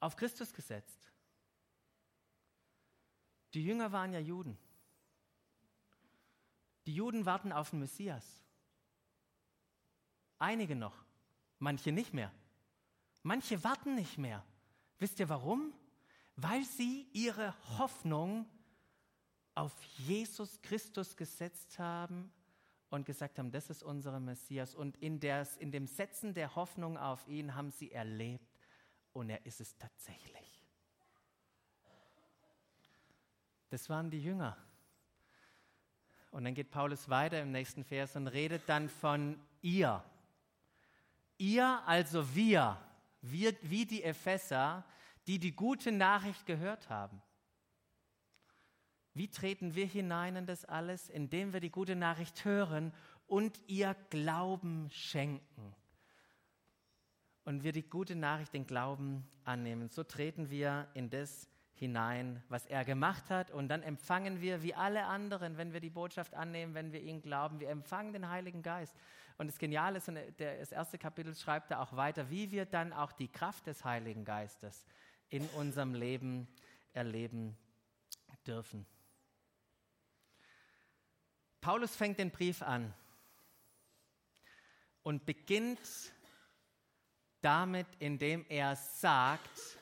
auf 0.00 0.16
Christus 0.16 0.54
gesetzt. 0.54 1.12
Die 3.54 3.64
Jünger 3.64 3.92
waren 3.92 4.12
ja 4.12 4.20
Juden. 4.20 4.56
Die 6.86 6.94
Juden 6.94 7.26
warten 7.26 7.52
auf 7.52 7.70
den 7.70 7.80
Messias. 7.80 8.24
Einige 10.38 10.76
noch, 10.76 10.94
manche 11.58 11.90
nicht 11.90 12.14
mehr. 12.14 12.32
Manche 13.22 13.62
warten 13.64 13.94
nicht 13.96 14.16
mehr. 14.18 14.44
Wisst 14.98 15.20
ihr 15.20 15.28
warum? 15.28 15.72
Weil 16.36 16.64
sie 16.64 17.08
ihre 17.12 17.54
Hoffnung 17.78 18.46
auf 19.54 19.72
Jesus 19.98 20.60
Christus 20.62 21.16
gesetzt 21.16 21.78
haben 21.78 22.32
und 22.90 23.06
gesagt 23.06 23.38
haben, 23.38 23.50
das 23.50 23.70
ist 23.70 23.82
unser 23.82 24.18
Messias. 24.20 24.74
Und 24.74 24.96
in, 24.96 25.20
des, 25.20 25.56
in 25.56 25.72
dem 25.72 25.86
Setzen 25.86 26.34
der 26.34 26.54
Hoffnung 26.54 26.96
auf 26.96 27.26
ihn 27.26 27.54
haben 27.54 27.70
sie 27.70 27.90
erlebt 27.90 28.48
und 29.12 29.30
er 29.30 29.44
ist 29.44 29.60
es 29.60 29.76
tatsächlich. 29.76 30.64
Das 33.70 33.88
waren 33.88 34.10
die 34.10 34.22
Jünger. 34.22 34.56
Und 36.30 36.44
dann 36.44 36.54
geht 36.54 36.70
Paulus 36.70 37.08
weiter 37.08 37.40
im 37.42 37.52
nächsten 37.52 37.84
Vers 37.84 38.16
und 38.16 38.28
redet 38.28 38.62
dann 38.68 38.88
von 38.88 39.38
ihr. 39.60 40.02
Ihr, 41.36 41.82
also 41.86 42.34
wir, 42.34 42.78
wir 43.20 43.54
wie 43.62 43.86
die 43.86 44.02
Epheser, 44.02 44.84
die 45.26 45.38
die 45.38 45.54
gute 45.54 45.92
Nachricht 45.92 46.46
gehört 46.46 46.88
haben. 46.88 47.22
Wie 49.14 49.28
treten 49.28 49.74
wir 49.74 49.86
hinein 49.86 50.36
in 50.36 50.46
das 50.46 50.64
alles? 50.64 51.08
Indem 51.08 51.52
wir 51.52 51.60
die 51.60 51.70
gute 51.70 51.96
Nachricht 51.96 52.44
hören 52.44 52.92
und 53.26 53.60
ihr 53.66 53.96
Glauben 54.10 54.88
schenken. 54.90 55.74
Und 57.44 57.64
wir 57.64 57.72
die 57.72 57.88
gute 57.88 58.14
Nachricht, 58.14 58.54
den 58.54 58.66
Glauben 58.66 59.28
annehmen. 59.44 59.88
So 59.88 60.04
treten 60.04 60.50
wir 60.50 60.88
in 60.94 61.10
das 61.10 61.48
hinein, 61.74 62.42
was 62.48 62.66
er 62.66 62.84
gemacht 62.84 63.30
hat. 63.30 63.50
Und 63.50 63.68
dann 63.68 63.82
empfangen 63.82 64.40
wir, 64.40 64.62
wie 64.62 64.74
alle 64.74 65.04
anderen, 65.06 65.56
wenn 65.56 65.72
wir 65.72 65.80
die 65.80 65.90
Botschaft 65.90 66.34
annehmen, 66.34 66.74
wenn 66.74 66.92
wir 66.92 67.00
ihn 67.00 67.22
glauben, 67.22 67.60
wir 67.60 67.70
empfangen 67.70 68.12
den 68.12 68.28
Heiligen 68.28 68.62
Geist. 68.62 68.94
Und 69.38 69.46
das 69.46 69.58
Geniale 69.58 69.98
ist, 69.98 70.08
und 70.08 70.18
das 70.38 70.72
erste 70.72 70.98
Kapitel 70.98 71.34
schreibt 71.34 71.70
er 71.70 71.80
auch 71.80 71.94
weiter, 71.94 72.28
wie 72.28 72.50
wir 72.50 72.66
dann 72.66 72.92
auch 72.92 73.12
die 73.12 73.28
Kraft 73.28 73.66
des 73.66 73.84
Heiligen 73.84 74.24
Geistes 74.24 74.84
in 75.28 75.46
unserem 75.50 75.94
Leben 75.94 76.48
erleben 76.92 77.56
dürfen. 78.46 78.84
Paulus 81.60 81.94
fängt 81.94 82.18
den 82.18 82.30
Brief 82.30 82.62
an 82.62 82.92
und 85.02 85.24
beginnt 85.24 86.12
damit, 87.40 87.86
indem 88.00 88.44
er 88.48 88.74
sagt, 88.74 89.78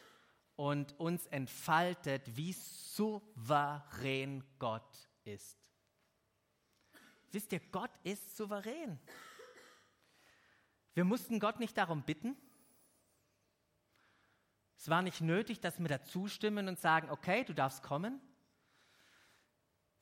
und 0.57 0.99
uns 0.99 1.27
entfaltet, 1.27 2.35
wie 2.35 2.53
souverän 2.53 4.42
Gott 4.59 5.09
ist. 5.25 5.59
Wisst 7.31 7.53
ihr, 7.53 7.61
Gott 7.71 7.90
ist 8.03 8.37
souverän. 8.37 8.99
Wir 10.96 11.04
mussten 11.04 11.40
Gott 11.40 11.61
nicht 11.61 11.76
darum 11.76 12.04
bitten. 12.04 12.35
Es 14.78 14.88
war 14.88 15.02
nicht 15.02 15.20
nötig, 15.20 15.61
dass 15.61 15.78
wir 15.78 15.88
da 15.88 16.02
zustimmen 16.02 16.68
und 16.68 16.78
sagen, 16.78 17.11
okay, 17.11 17.44
du 17.44 17.52
darfst 17.52 17.82
kommen. 17.82 18.18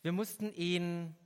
Wir 0.02 0.12
mussten 0.12 0.52
ihn, 0.52 1.16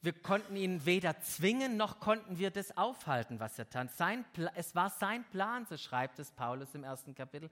wir 0.00 0.14
konnten 0.14 0.56
ihn 0.56 0.86
weder 0.86 1.20
zwingen, 1.20 1.76
noch 1.76 2.00
konnten 2.00 2.38
wir 2.38 2.50
das 2.50 2.74
aufhalten, 2.78 3.38
was 3.38 3.58
er 3.58 3.68
tat. 3.68 3.92
Sein, 3.92 4.24
es 4.54 4.74
war 4.74 4.88
sein 4.88 5.24
Plan, 5.24 5.66
so 5.66 5.76
schreibt 5.76 6.18
es 6.18 6.32
Paulus 6.32 6.74
im 6.74 6.82
ersten 6.82 7.14
Kapitel. 7.14 7.50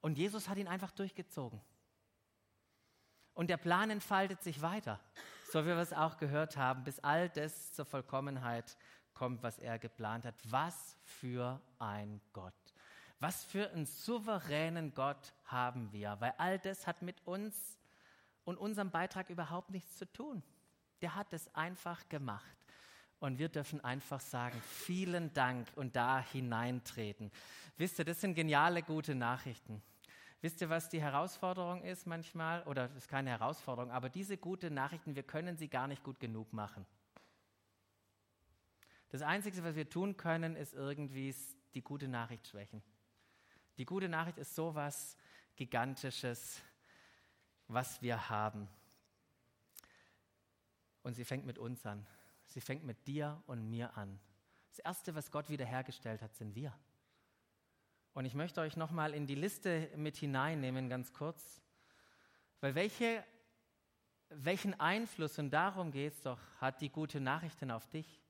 Und 0.00 0.16
Jesus 0.16 0.48
hat 0.48 0.56
ihn 0.56 0.68
einfach 0.68 0.92
durchgezogen. 0.92 1.60
Und 3.34 3.50
der 3.50 3.58
Plan 3.58 3.90
entfaltet 3.90 4.42
sich 4.42 4.62
weiter. 4.62 4.98
so 5.52 5.64
wie 5.64 5.68
wir 5.68 5.76
es 5.76 5.92
auch 5.92 6.16
gehört 6.16 6.56
haben, 6.56 6.82
bis 6.82 6.98
all 7.00 7.28
das 7.28 7.74
zur 7.74 7.84
Vollkommenheit 7.84 8.78
kommt, 9.14 9.42
was 9.42 9.58
er 9.58 9.78
geplant 9.78 10.24
hat. 10.24 10.34
Was 10.44 10.96
für 11.02 11.60
ein 11.78 12.20
Gott. 12.32 12.54
Was 13.20 13.44
für 13.44 13.70
einen 13.70 13.86
souveränen 13.86 14.94
Gott 14.94 15.34
haben 15.44 15.92
wir, 15.92 16.16
weil 16.20 16.32
all 16.38 16.58
das 16.58 16.86
hat 16.86 17.02
mit 17.02 17.26
uns 17.26 17.78
und 18.44 18.56
unserem 18.56 18.90
Beitrag 18.90 19.28
überhaupt 19.28 19.70
nichts 19.70 19.98
zu 19.98 20.10
tun. 20.10 20.42
Der 21.02 21.14
hat 21.14 21.32
es 21.32 21.54
einfach 21.54 22.08
gemacht. 22.08 22.56
Und 23.18 23.38
wir 23.38 23.50
dürfen 23.50 23.84
einfach 23.84 24.20
sagen, 24.20 24.58
vielen 24.62 25.34
Dank 25.34 25.68
und 25.76 25.94
da 25.94 26.20
hineintreten. 26.20 27.30
Wisst 27.76 27.98
ihr, 27.98 28.06
das 28.06 28.22
sind 28.22 28.34
geniale, 28.34 28.82
gute 28.82 29.14
Nachrichten. 29.14 29.82
Wisst 30.40 30.62
ihr, 30.62 30.70
was 30.70 30.88
die 30.88 31.02
Herausforderung 31.02 31.82
ist 31.82 32.06
manchmal? 32.06 32.62
Oder 32.62 32.88
das 32.88 32.96
ist 32.96 33.08
keine 33.08 33.28
Herausforderung, 33.28 33.90
aber 33.90 34.08
diese 34.08 34.38
guten 34.38 34.72
Nachrichten, 34.72 35.14
wir 35.14 35.22
können 35.22 35.58
sie 35.58 35.68
gar 35.68 35.86
nicht 35.86 36.02
gut 36.02 36.18
genug 36.18 36.54
machen. 36.54 36.86
Das 39.10 39.22
Einzige, 39.22 39.62
was 39.64 39.74
wir 39.74 39.88
tun 39.88 40.16
können, 40.16 40.56
ist 40.56 40.72
irgendwie 40.72 41.34
die 41.74 41.82
gute 41.82 42.08
Nachricht 42.08 42.46
schwächen. 42.46 42.82
Die 43.76 43.84
gute 43.84 44.08
Nachricht 44.08 44.38
ist 44.38 44.54
so 44.54 44.74
was 44.74 45.16
Gigantisches, 45.56 46.60
was 47.66 48.00
wir 48.02 48.30
haben. 48.30 48.68
Und 51.02 51.14
sie 51.14 51.24
fängt 51.24 51.44
mit 51.44 51.58
uns 51.58 51.84
an. 51.84 52.06
Sie 52.46 52.60
fängt 52.60 52.84
mit 52.84 53.06
dir 53.06 53.42
und 53.46 53.68
mir 53.68 53.96
an. 53.96 54.20
Das 54.70 54.78
Erste, 54.78 55.14
was 55.14 55.30
Gott 55.30 55.48
wiederhergestellt 55.48 56.22
hat, 56.22 56.34
sind 56.34 56.54
wir. 56.54 56.72
Und 58.12 58.24
ich 58.24 58.34
möchte 58.34 58.60
euch 58.60 58.76
nochmal 58.76 59.14
in 59.14 59.26
die 59.26 59.34
Liste 59.34 59.90
mit 59.96 60.16
hineinnehmen, 60.16 60.88
ganz 60.88 61.12
kurz. 61.12 61.60
Weil 62.60 62.74
welche, 62.74 63.24
welchen 64.28 64.78
Einfluss, 64.78 65.38
und 65.38 65.50
darum 65.50 65.90
geht 65.90 66.12
es 66.12 66.22
doch, 66.22 66.38
hat 66.60 66.80
die 66.80 66.90
gute 66.90 67.20
Nachricht 67.20 67.60
denn 67.60 67.70
auf 67.70 67.88
dich? 67.88 68.20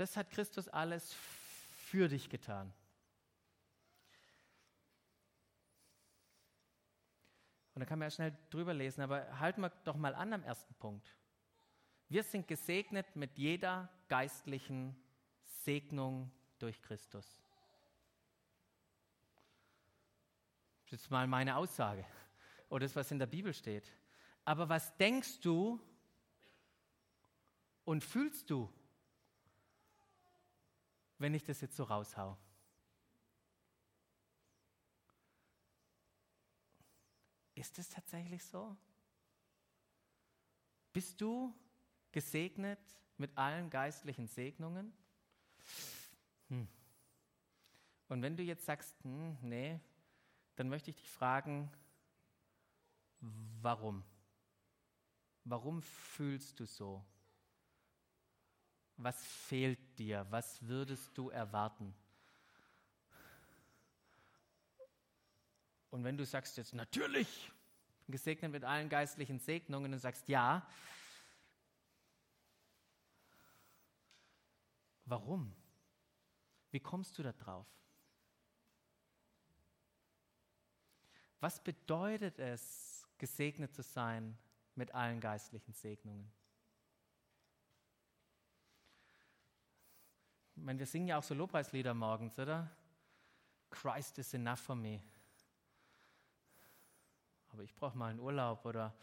Das 0.00 0.16
hat 0.16 0.30
Christus 0.30 0.66
alles 0.66 1.12
für 1.12 2.08
dich 2.08 2.30
getan. 2.30 2.72
Und 7.74 7.80
da 7.80 7.84
kann 7.84 7.98
man 7.98 8.06
ja 8.06 8.10
schnell 8.10 8.34
drüber 8.48 8.72
lesen, 8.72 9.02
aber 9.02 9.38
halten 9.38 9.60
wir 9.60 9.68
doch 9.84 9.96
mal 9.96 10.14
an 10.14 10.32
am 10.32 10.42
ersten 10.42 10.72
Punkt. 10.76 11.14
Wir 12.08 12.22
sind 12.22 12.48
gesegnet 12.48 13.14
mit 13.14 13.36
jeder 13.36 13.90
geistlichen 14.08 14.96
Segnung 15.44 16.32
durch 16.58 16.80
Christus. 16.80 17.38
Das 20.84 20.94
ist 20.94 21.02
jetzt 21.02 21.10
mal 21.10 21.26
meine 21.26 21.56
Aussage 21.56 22.06
oder 22.70 22.86
das, 22.86 22.96
was 22.96 23.10
in 23.10 23.18
der 23.18 23.26
Bibel 23.26 23.52
steht. 23.52 23.92
Aber 24.46 24.70
was 24.70 24.96
denkst 24.96 25.40
du 25.40 25.78
und 27.84 28.02
fühlst 28.02 28.48
du, 28.48 28.72
wenn 31.20 31.34
ich 31.34 31.44
das 31.44 31.60
jetzt 31.60 31.76
so 31.76 31.84
raushau? 31.84 32.36
Ist 37.54 37.78
es 37.78 37.90
tatsächlich 37.90 38.42
so? 38.42 38.74
Bist 40.94 41.20
du 41.20 41.54
gesegnet 42.10 42.80
mit 43.18 43.36
allen 43.36 43.68
geistlichen 43.68 44.26
Segnungen? 44.26 44.92
Hm. 46.48 46.66
Und 48.08 48.22
wenn 48.22 48.36
du 48.36 48.42
jetzt 48.42 48.64
sagst, 48.64 48.96
hm, 49.04 49.36
nee, 49.42 49.78
dann 50.56 50.70
möchte 50.70 50.90
ich 50.90 50.96
dich 50.96 51.10
fragen, 51.10 51.70
warum? 53.60 54.02
Warum 55.44 55.82
fühlst 55.82 56.58
du 56.58 56.64
so? 56.64 57.04
Was 59.02 59.24
fehlt 59.24 59.98
dir? 59.98 60.26
Was 60.28 60.60
würdest 60.66 61.16
du 61.16 61.30
erwarten? 61.30 61.94
Und 65.88 66.04
wenn 66.04 66.18
du 66.18 66.26
sagst 66.26 66.58
jetzt 66.58 66.74
natürlich, 66.74 67.50
gesegnet 68.08 68.52
mit 68.52 68.62
allen 68.62 68.90
geistlichen 68.90 69.38
Segnungen 69.38 69.92
und 69.94 69.98
sagst 70.00 70.28
ja, 70.28 70.68
warum? 75.06 75.54
Wie 76.70 76.80
kommst 76.80 77.18
du 77.18 77.22
da 77.22 77.32
drauf? 77.32 77.66
Was 81.40 81.64
bedeutet 81.64 82.38
es, 82.38 83.08
gesegnet 83.16 83.74
zu 83.74 83.82
sein 83.82 84.36
mit 84.74 84.94
allen 84.94 85.20
geistlichen 85.20 85.72
Segnungen? 85.72 86.30
Ich 90.60 90.66
meine, 90.66 90.78
wir 90.78 90.86
singen 90.86 91.08
ja 91.08 91.18
auch 91.18 91.22
so 91.22 91.34
Lobpreislieder 91.34 91.94
morgens, 91.94 92.38
oder? 92.38 92.70
Christ 93.70 94.18
is 94.18 94.34
enough 94.34 94.60
for 94.60 94.76
me 94.76 95.00
aber 97.52 97.62
ich 97.62 97.74
brauche 97.74 97.96
mal 97.96 98.10
einen 98.10 98.20
Urlaub 98.20 98.64
oder 98.64 98.94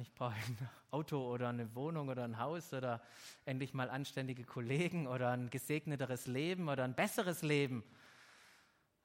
ich 0.00 0.14
brauche 0.14 0.34
ein 0.34 0.68
Auto 0.90 1.18
oder 1.32 1.48
eine 1.48 1.74
Wohnung 1.74 2.08
oder 2.08 2.24
ein 2.24 2.38
Haus 2.38 2.72
oder 2.72 3.02
endlich 3.46 3.72
mal 3.72 3.88
anständige 3.88 4.44
Kollegen 4.44 5.06
oder 5.06 5.30
ein 5.30 5.48
gesegneteres 5.50 6.26
Leben 6.26 6.68
oder 6.68 6.84
ein 6.84 6.94
besseres 6.94 7.42
Leben. 7.42 7.82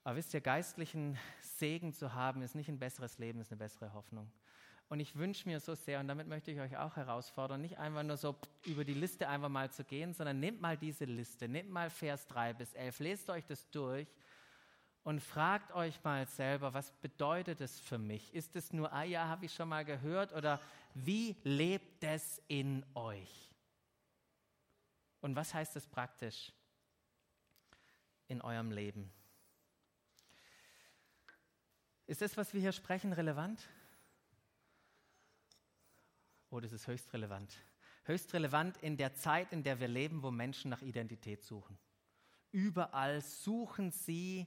Aber 0.03 0.17
wisst 0.17 0.33
ihr, 0.33 0.41
geistlichen 0.41 1.17
Segen 1.41 1.93
zu 1.93 2.13
haben, 2.13 2.41
ist 2.41 2.55
nicht 2.55 2.67
ein 2.67 2.79
besseres 2.79 3.17
Leben, 3.17 3.39
ist 3.39 3.51
eine 3.51 3.59
bessere 3.59 3.93
Hoffnung. 3.93 4.29
Und 4.93 4.99
ich 4.99 5.15
wünsche 5.15 5.49
mir 5.49 5.59
so 5.59 5.73
sehr, 5.73 5.99
und 5.99 6.07
damit 6.07 6.27
möchte 6.27 6.51
ich 6.51 6.59
euch 6.59 6.77
auch 6.77 6.95
herausfordern, 6.95 7.59
nicht 7.59 7.79
einfach 7.79 8.03
nur 8.03 8.15
so 8.15 8.35
über 8.63 8.85
die 8.85 8.93
Liste 8.93 9.27
einfach 9.27 9.49
mal 9.49 9.71
zu 9.71 9.83
gehen, 9.83 10.13
sondern 10.13 10.39
nehmt 10.39 10.61
mal 10.61 10.77
diese 10.77 11.05
Liste, 11.05 11.47
nehmt 11.47 11.71
mal 11.71 11.89
Vers 11.89 12.27
3 12.27 12.53
bis 12.53 12.75
11, 12.75 12.99
lest 12.99 13.29
euch 13.31 13.43
das 13.47 13.67
durch 13.71 14.07
und 15.01 15.19
fragt 15.19 15.71
euch 15.71 16.03
mal 16.03 16.27
selber, 16.27 16.75
was 16.75 16.91
bedeutet 17.01 17.59
es 17.59 17.79
für 17.79 17.97
mich? 17.97 18.35
Ist 18.35 18.55
es 18.55 18.71
nur, 18.71 18.93
ah 18.93 19.01
ja, 19.01 19.27
habe 19.27 19.45
ich 19.45 19.55
schon 19.55 19.67
mal 19.67 19.83
gehört 19.83 20.31
oder 20.31 20.59
wie 20.93 21.35
lebt 21.43 22.03
es 22.03 22.39
in 22.47 22.85
euch? 22.93 23.49
Und 25.21 25.35
was 25.35 25.55
heißt 25.55 25.75
es 25.75 25.87
praktisch 25.87 26.53
in 28.27 28.41
eurem 28.41 28.69
Leben? 28.69 29.11
Ist 32.05 32.21
das, 32.21 32.37
was 32.37 32.53
wir 32.53 32.61
hier 32.61 32.73
sprechen, 32.73 33.11
relevant? 33.11 33.67
Oh, 36.53 36.59
das 36.59 36.71
ist 36.71 36.85
höchst 36.85 37.11
relevant. 37.13 37.57
Höchst 38.03 38.31
relevant 38.31 38.77
in 38.77 38.95
der 38.95 39.15
Zeit, 39.15 39.51
in 39.51 39.63
der 39.63 39.79
wir 39.79 39.87
leben, 39.87 40.21
wo 40.21 40.29
Menschen 40.29 40.69
nach 40.69 40.83
Identität 40.83 41.41
suchen. 41.43 41.79
Überall 42.51 43.21
suchen 43.21 43.89
sie 43.89 44.45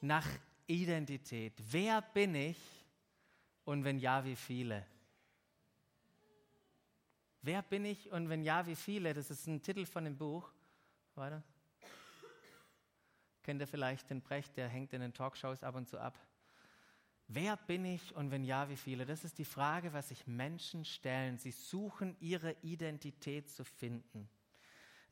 nach 0.00 0.26
Identität. 0.66 1.52
Wer 1.70 2.02
bin 2.02 2.34
ich 2.34 2.58
und 3.64 3.84
wenn 3.84 4.00
ja, 4.00 4.24
wie 4.24 4.34
viele? 4.34 4.84
Wer 7.42 7.62
bin 7.62 7.84
ich 7.84 8.10
und 8.10 8.28
wenn 8.28 8.42
ja, 8.42 8.66
wie 8.66 8.74
viele? 8.74 9.14
Das 9.14 9.30
ist 9.30 9.46
ein 9.46 9.62
Titel 9.62 9.86
von 9.86 10.02
dem 10.02 10.18
Buch. 10.18 10.52
Weiter. 11.14 11.44
Kennt 13.44 13.60
ihr 13.60 13.68
vielleicht 13.68 14.10
den 14.10 14.20
Brecht, 14.20 14.56
der 14.56 14.68
hängt 14.68 14.92
in 14.92 15.00
den 15.00 15.14
Talkshows 15.14 15.62
ab 15.62 15.76
und 15.76 15.86
zu 15.86 15.96
ab. 16.00 16.18
Wer 17.32 17.56
bin 17.56 17.84
ich 17.84 18.16
und 18.16 18.32
wenn 18.32 18.42
ja, 18.42 18.68
wie 18.68 18.76
viele? 18.76 19.06
Das 19.06 19.22
ist 19.22 19.38
die 19.38 19.44
Frage, 19.44 19.92
was 19.92 20.08
sich 20.08 20.26
Menschen 20.26 20.84
stellen. 20.84 21.38
Sie 21.38 21.52
suchen 21.52 22.16
ihre 22.18 22.56
Identität 22.62 23.48
zu 23.48 23.64
finden, 23.64 24.28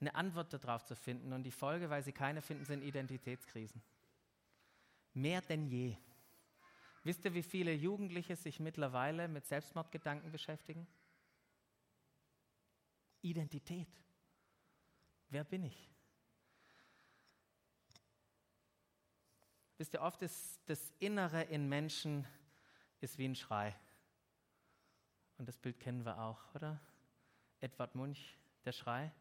eine 0.00 0.16
Antwort 0.16 0.52
darauf 0.52 0.84
zu 0.84 0.96
finden. 0.96 1.32
Und 1.32 1.44
die 1.44 1.52
Folge, 1.52 1.90
weil 1.90 2.02
sie 2.02 2.10
keine 2.10 2.42
finden, 2.42 2.64
sind 2.64 2.82
Identitätskrisen. 2.82 3.80
Mehr 5.14 5.42
denn 5.42 5.68
je. 5.68 5.96
Wisst 7.04 7.24
ihr, 7.24 7.34
wie 7.34 7.42
viele 7.44 7.72
Jugendliche 7.72 8.34
sich 8.34 8.58
mittlerweile 8.58 9.28
mit 9.28 9.46
Selbstmordgedanken 9.46 10.32
beschäftigen? 10.32 10.88
Identität. 13.22 13.88
Wer 15.28 15.44
bin 15.44 15.62
ich? 15.62 15.88
Wisst 19.78 19.94
ihr, 19.94 20.02
oft 20.02 20.20
ist 20.22 20.60
das 20.66 20.92
Innere 20.98 21.44
in 21.44 21.68
Menschen 21.68 22.26
ist 23.00 23.16
wie 23.16 23.26
ein 23.26 23.36
Schrei. 23.36 23.74
Und 25.38 25.48
das 25.48 25.56
Bild 25.56 25.78
kennen 25.78 26.04
wir 26.04 26.18
auch, 26.18 26.52
oder? 26.54 26.80
Edward 27.60 27.94
Munch, 27.94 28.36
der 28.64 28.72
Schrei. 28.72 29.12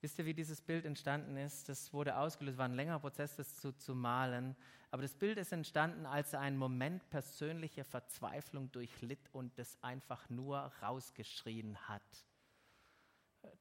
Wisst 0.00 0.18
ihr, 0.18 0.26
wie 0.26 0.34
dieses 0.34 0.60
Bild 0.60 0.84
entstanden 0.84 1.36
ist? 1.36 1.68
Das 1.68 1.92
wurde 1.92 2.16
ausgelöst, 2.16 2.58
war 2.58 2.66
ein 2.66 2.74
längerer 2.74 2.98
Prozess, 2.98 3.36
das 3.36 3.56
zu, 3.56 3.72
zu 3.72 3.94
malen. 3.94 4.56
Aber 4.90 5.02
das 5.02 5.14
Bild 5.14 5.38
ist 5.38 5.52
entstanden, 5.52 6.04
als 6.04 6.32
er 6.32 6.40
einen 6.40 6.56
Moment 6.56 7.08
persönlicher 7.08 7.84
Verzweiflung 7.84 8.70
durchlitt 8.72 9.28
und 9.32 9.56
das 9.58 9.82
einfach 9.82 10.28
nur 10.28 10.58
rausgeschrien 10.82 11.76
hat 11.88 12.02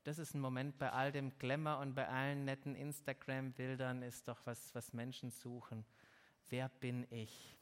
das 0.06 0.20
ist 0.20 0.36
ein 0.36 0.40
Moment 0.40 0.78
bei 0.78 0.92
all 0.92 1.12
dem 1.12 1.36
Glamour 1.40 1.80
und 1.80 1.96
bei 1.96 2.08
allen 2.08 2.46
netten 2.46 2.76
Instagram-Bildern 2.76 4.04
ist 4.04 4.28
doch 4.28 4.40
was, 4.46 4.74
was 4.76 4.94
Menschen 4.94 5.32
suchen. 5.32 5.84
Wer 6.50 6.70
bin 6.70 7.08
ich? 7.10 7.58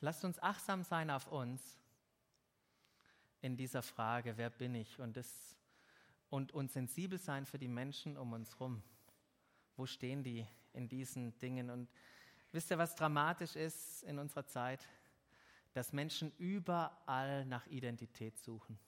Lasst 0.00 0.24
uns 0.24 0.40
achtsam 0.40 0.82
sein 0.82 1.10
auf 1.10 1.28
uns 1.28 1.78
in 3.40 3.56
dieser 3.56 3.82
Frage, 3.82 4.36
wer 4.36 4.50
bin 4.50 4.74
ich? 4.74 4.98
Und, 4.98 5.16
das, 5.16 5.56
und, 6.28 6.50
und 6.50 6.72
sensibel 6.72 7.18
sein 7.18 7.46
für 7.46 7.58
die 7.58 7.68
Menschen 7.68 8.16
um 8.16 8.32
uns 8.32 8.54
herum. 8.54 8.82
Wo 9.76 9.86
stehen 9.86 10.24
die 10.24 10.44
in 10.72 10.88
diesen 10.88 11.38
Dingen? 11.38 11.70
Und 11.70 11.88
wisst 12.50 12.72
ihr, 12.72 12.78
was 12.78 12.96
dramatisch 12.96 13.54
ist 13.54 14.02
in 14.02 14.18
unserer 14.18 14.46
Zeit? 14.48 14.88
Dass 15.72 15.92
Menschen 15.92 16.32
überall 16.38 17.44
nach 17.46 17.66
Identität 17.66 18.38
suchen. 18.38 18.78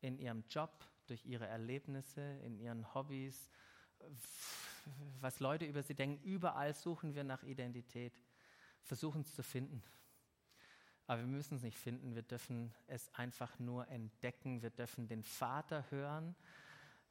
In 0.00 0.18
ihrem 0.18 0.44
Job, 0.48 0.70
durch 1.06 1.24
ihre 1.24 1.46
Erlebnisse, 1.46 2.22
in 2.44 2.58
ihren 2.58 2.94
Hobbys, 2.94 3.50
was 5.20 5.40
Leute 5.40 5.64
über 5.64 5.82
sie 5.82 5.94
denken. 5.94 6.22
Überall 6.24 6.74
suchen 6.74 7.14
wir 7.14 7.24
nach 7.24 7.42
Identität, 7.42 8.12
versuchen 8.82 9.22
es 9.22 9.34
zu 9.34 9.42
finden. 9.42 9.82
Aber 11.06 11.20
wir 11.20 11.28
müssen 11.28 11.56
es 11.56 11.62
nicht 11.62 11.78
finden, 11.78 12.14
wir 12.14 12.22
dürfen 12.22 12.74
es 12.86 13.12
einfach 13.14 13.58
nur 13.58 13.88
entdecken. 13.88 14.62
Wir 14.62 14.70
dürfen 14.70 15.08
den 15.08 15.22
Vater 15.22 15.90
hören, 15.90 16.34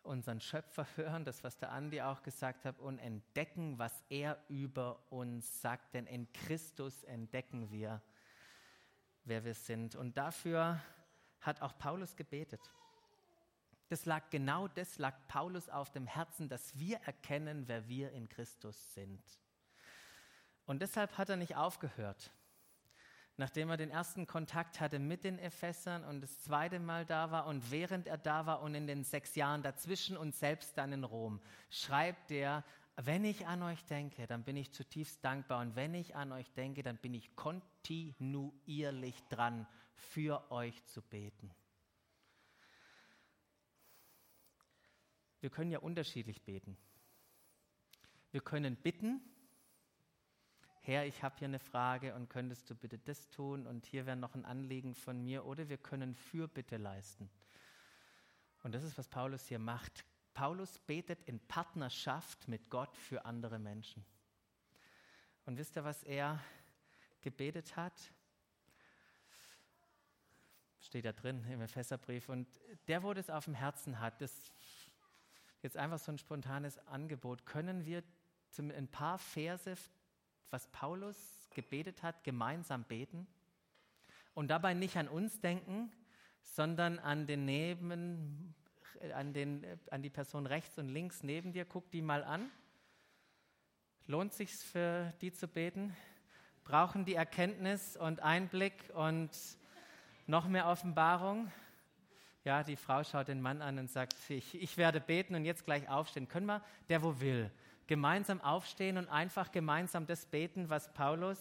unseren 0.01 0.41
Schöpfer 0.41 0.87
hören, 0.95 1.25
das, 1.25 1.43
was 1.43 1.57
der 1.57 1.71
Andi 1.71 2.01
auch 2.01 2.23
gesagt 2.23 2.65
hat, 2.65 2.79
und 2.79 2.99
entdecken, 2.99 3.77
was 3.77 4.03
er 4.09 4.43
über 4.47 5.11
uns 5.11 5.61
sagt. 5.61 5.93
Denn 5.93 6.07
in 6.07 6.31
Christus 6.33 7.03
entdecken 7.03 7.69
wir, 7.69 8.01
wer 9.23 9.43
wir 9.43 9.53
sind. 9.53 9.95
Und 9.95 10.17
dafür 10.17 10.81
hat 11.39 11.61
auch 11.61 11.77
Paulus 11.77 12.15
gebetet. 12.15 12.61
Das 13.89 14.05
lag 14.05 14.29
genau 14.29 14.69
das 14.69 14.97
lag 14.99 15.15
Paulus 15.27 15.67
auf 15.67 15.91
dem 15.91 16.07
Herzen, 16.07 16.47
dass 16.47 16.77
wir 16.79 16.97
erkennen, 17.05 17.67
wer 17.67 17.89
wir 17.89 18.11
in 18.11 18.29
Christus 18.29 18.93
sind. 18.93 19.21
Und 20.65 20.81
deshalb 20.81 21.17
hat 21.17 21.29
er 21.29 21.35
nicht 21.35 21.57
aufgehört. 21.57 22.31
Nachdem 23.35 23.69
er 23.69 23.77
den 23.77 23.89
ersten 23.89 24.27
Kontakt 24.27 24.79
hatte 24.79 24.99
mit 24.99 25.23
den 25.23 25.39
Ephesern 25.39 26.03
und 26.03 26.21
das 26.21 26.39
zweite 26.41 26.79
Mal 26.79 27.05
da 27.05 27.31
war 27.31 27.47
und 27.47 27.71
während 27.71 28.07
er 28.07 28.17
da 28.17 28.45
war 28.45 28.61
und 28.61 28.75
in 28.75 28.87
den 28.87 29.03
sechs 29.03 29.35
Jahren 29.35 29.63
dazwischen 29.63 30.15
und 30.15 30.35
selbst 30.35 30.77
dann 30.77 30.93
in 30.93 31.03
Rom, 31.03 31.41
schreibt 31.69 32.31
er, 32.31 32.63
wenn 32.97 33.25
ich 33.25 33.47
an 33.47 33.63
euch 33.63 33.83
denke, 33.85 34.27
dann 34.27 34.43
bin 34.43 34.57
ich 34.57 34.71
zutiefst 34.71 35.23
dankbar 35.23 35.61
und 35.61 35.75
wenn 35.75 35.93
ich 35.93 36.15
an 36.15 36.31
euch 36.31 36.51
denke, 36.53 36.83
dann 36.83 36.97
bin 36.97 37.13
ich 37.13 37.35
kontinuierlich 37.35 39.23
dran, 39.29 39.67
für 39.95 40.51
euch 40.51 40.83
zu 40.85 41.01
beten. 41.01 41.51
wir 45.41 45.49
können 45.49 45.71
ja 45.71 45.79
unterschiedlich 45.79 46.43
beten. 46.43 46.77
Wir 48.31 48.41
können 48.41 48.75
bitten, 48.77 49.19
Herr, 50.81 51.05
ich 51.05 51.21
habe 51.21 51.35
hier 51.37 51.47
eine 51.47 51.59
Frage 51.59 52.15
und 52.15 52.29
könntest 52.29 52.69
du 52.69 52.75
bitte 52.75 52.97
das 52.97 53.29
tun 53.29 53.67
und 53.67 53.85
hier 53.85 54.05
wäre 54.05 54.15
noch 54.15 54.35
ein 54.35 54.45
Anliegen 54.45 54.95
von 54.95 55.21
mir 55.23 55.45
oder 55.45 55.67
wir 55.67 55.77
können 55.77 56.15
Fürbitte 56.15 56.77
leisten. 56.77 57.29
Und 58.63 58.73
das 58.73 58.83
ist, 58.83 58.97
was 58.97 59.07
Paulus 59.07 59.47
hier 59.47 59.59
macht. 59.59 60.05
Paulus 60.33 60.79
betet 60.79 61.23
in 61.23 61.39
Partnerschaft 61.47 62.47
mit 62.47 62.69
Gott 62.69 62.95
für 62.97 63.25
andere 63.25 63.59
Menschen. 63.59 64.05
Und 65.45 65.57
wisst 65.57 65.75
ihr, 65.75 65.83
was 65.83 66.03
er 66.03 66.39
gebetet 67.21 67.75
hat? 67.75 67.93
Steht 70.79 71.05
da 71.05 71.11
drin 71.11 71.45
im 71.49 71.61
Epheserbrief. 71.61 72.29
Und 72.29 72.47
der, 72.87 73.03
wo 73.03 73.13
das 73.13 73.29
auf 73.29 73.45
dem 73.45 73.53
Herzen 73.53 73.99
hat, 73.99 74.21
das 74.21 74.51
jetzt 75.61 75.77
einfach 75.77 75.99
so 75.99 76.11
ein 76.11 76.17
spontanes 76.17 76.77
Angebot. 76.87 77.45
Können 77.45 77.85
wir 77.85 78.03
ein 78.57 78.87
paar 78.87 79.17
Verse, 79.17 79.75
was 80.49 80.67
Paulus 80.67 81.49
gebetet 81.53 82.03
hat, 82.03 82.23
gemeinsam 82.23 82.83
beten? 82.83 83.27
Und 84.33 84.47
dabei 84.47 84.73
nicht 84.73 84.97
an 84.97 85.07
uns 85.07 85.39
denken, 85.39 85.91
sondern 86.41 86.99
an 86.99 87.27
den 87.27 87.45
neben, 87.45 88.55
an, 89.13 89.33
den, 89.33 89.65
an 89.89 90.01
die 90.01 90.09
Person 90.09 90.45
rechts 90.45 90.77
und 90.77 90.89
links 90.89 91.23
neben 91.23 91.53
dir. 91.53 91.65
Guck 91.65 91.89
die 91.91 92.01
mal 92.01 92.23
an. 92.23 92.49
Lohnt 94.07 94.33
sich 94.33 94.51
für 94.51 95.13
die 95.21 95.31
zu 95.31 95.47
beten? 95.47 95.95
Brauchen 96.63 97.05
die 97.05 97.15
Erkenntnis 97.15 97.97
und 97.97 98.21
Einblick 98.21 98.89
und 98.93 99.29
noch 100.27 100.47
mehr 100.47 100.67
Offenbarung? 100.67 101.51
Ja, 102.43 102.63
die 102.63 102.75
Frau 102.75 103.03
schaut 103.03 103.27
den 103.27 103.41
Mann 103.41 103.61
an 103.61 103.77
und 103.77 103.89
sagt, 103.89 104.15
ich, 104.29 104.55
ich 104.55 104.77
werde 104.77 104.99
beten 104.99 105.35
und 105.35 105.45
jetzt 105.45 105.65
gleich 105.65 105.87
aufstehen. 105.87 106.27
Können 106.27 106.47
wir, 106.47 106.63
der 106.89 107.03
wo 107.03 107.19
will, 107.19 107.51
gemeinsam 107.85 108.41
aufstehen 108.41 108.97
und 108.97 109.09
einfach 109.09 109.51
gemeinsam 109.51 110.07
das 110.07 110.25
beten, 110.25 110.69
was 110.69 110.91
Paulus, 110.93 111.37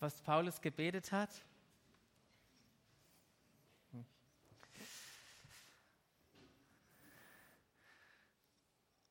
was 0.00 0.20
Paulus 0.22 0.60
gebetet 0.60 1.12
hat? 1.12 1.30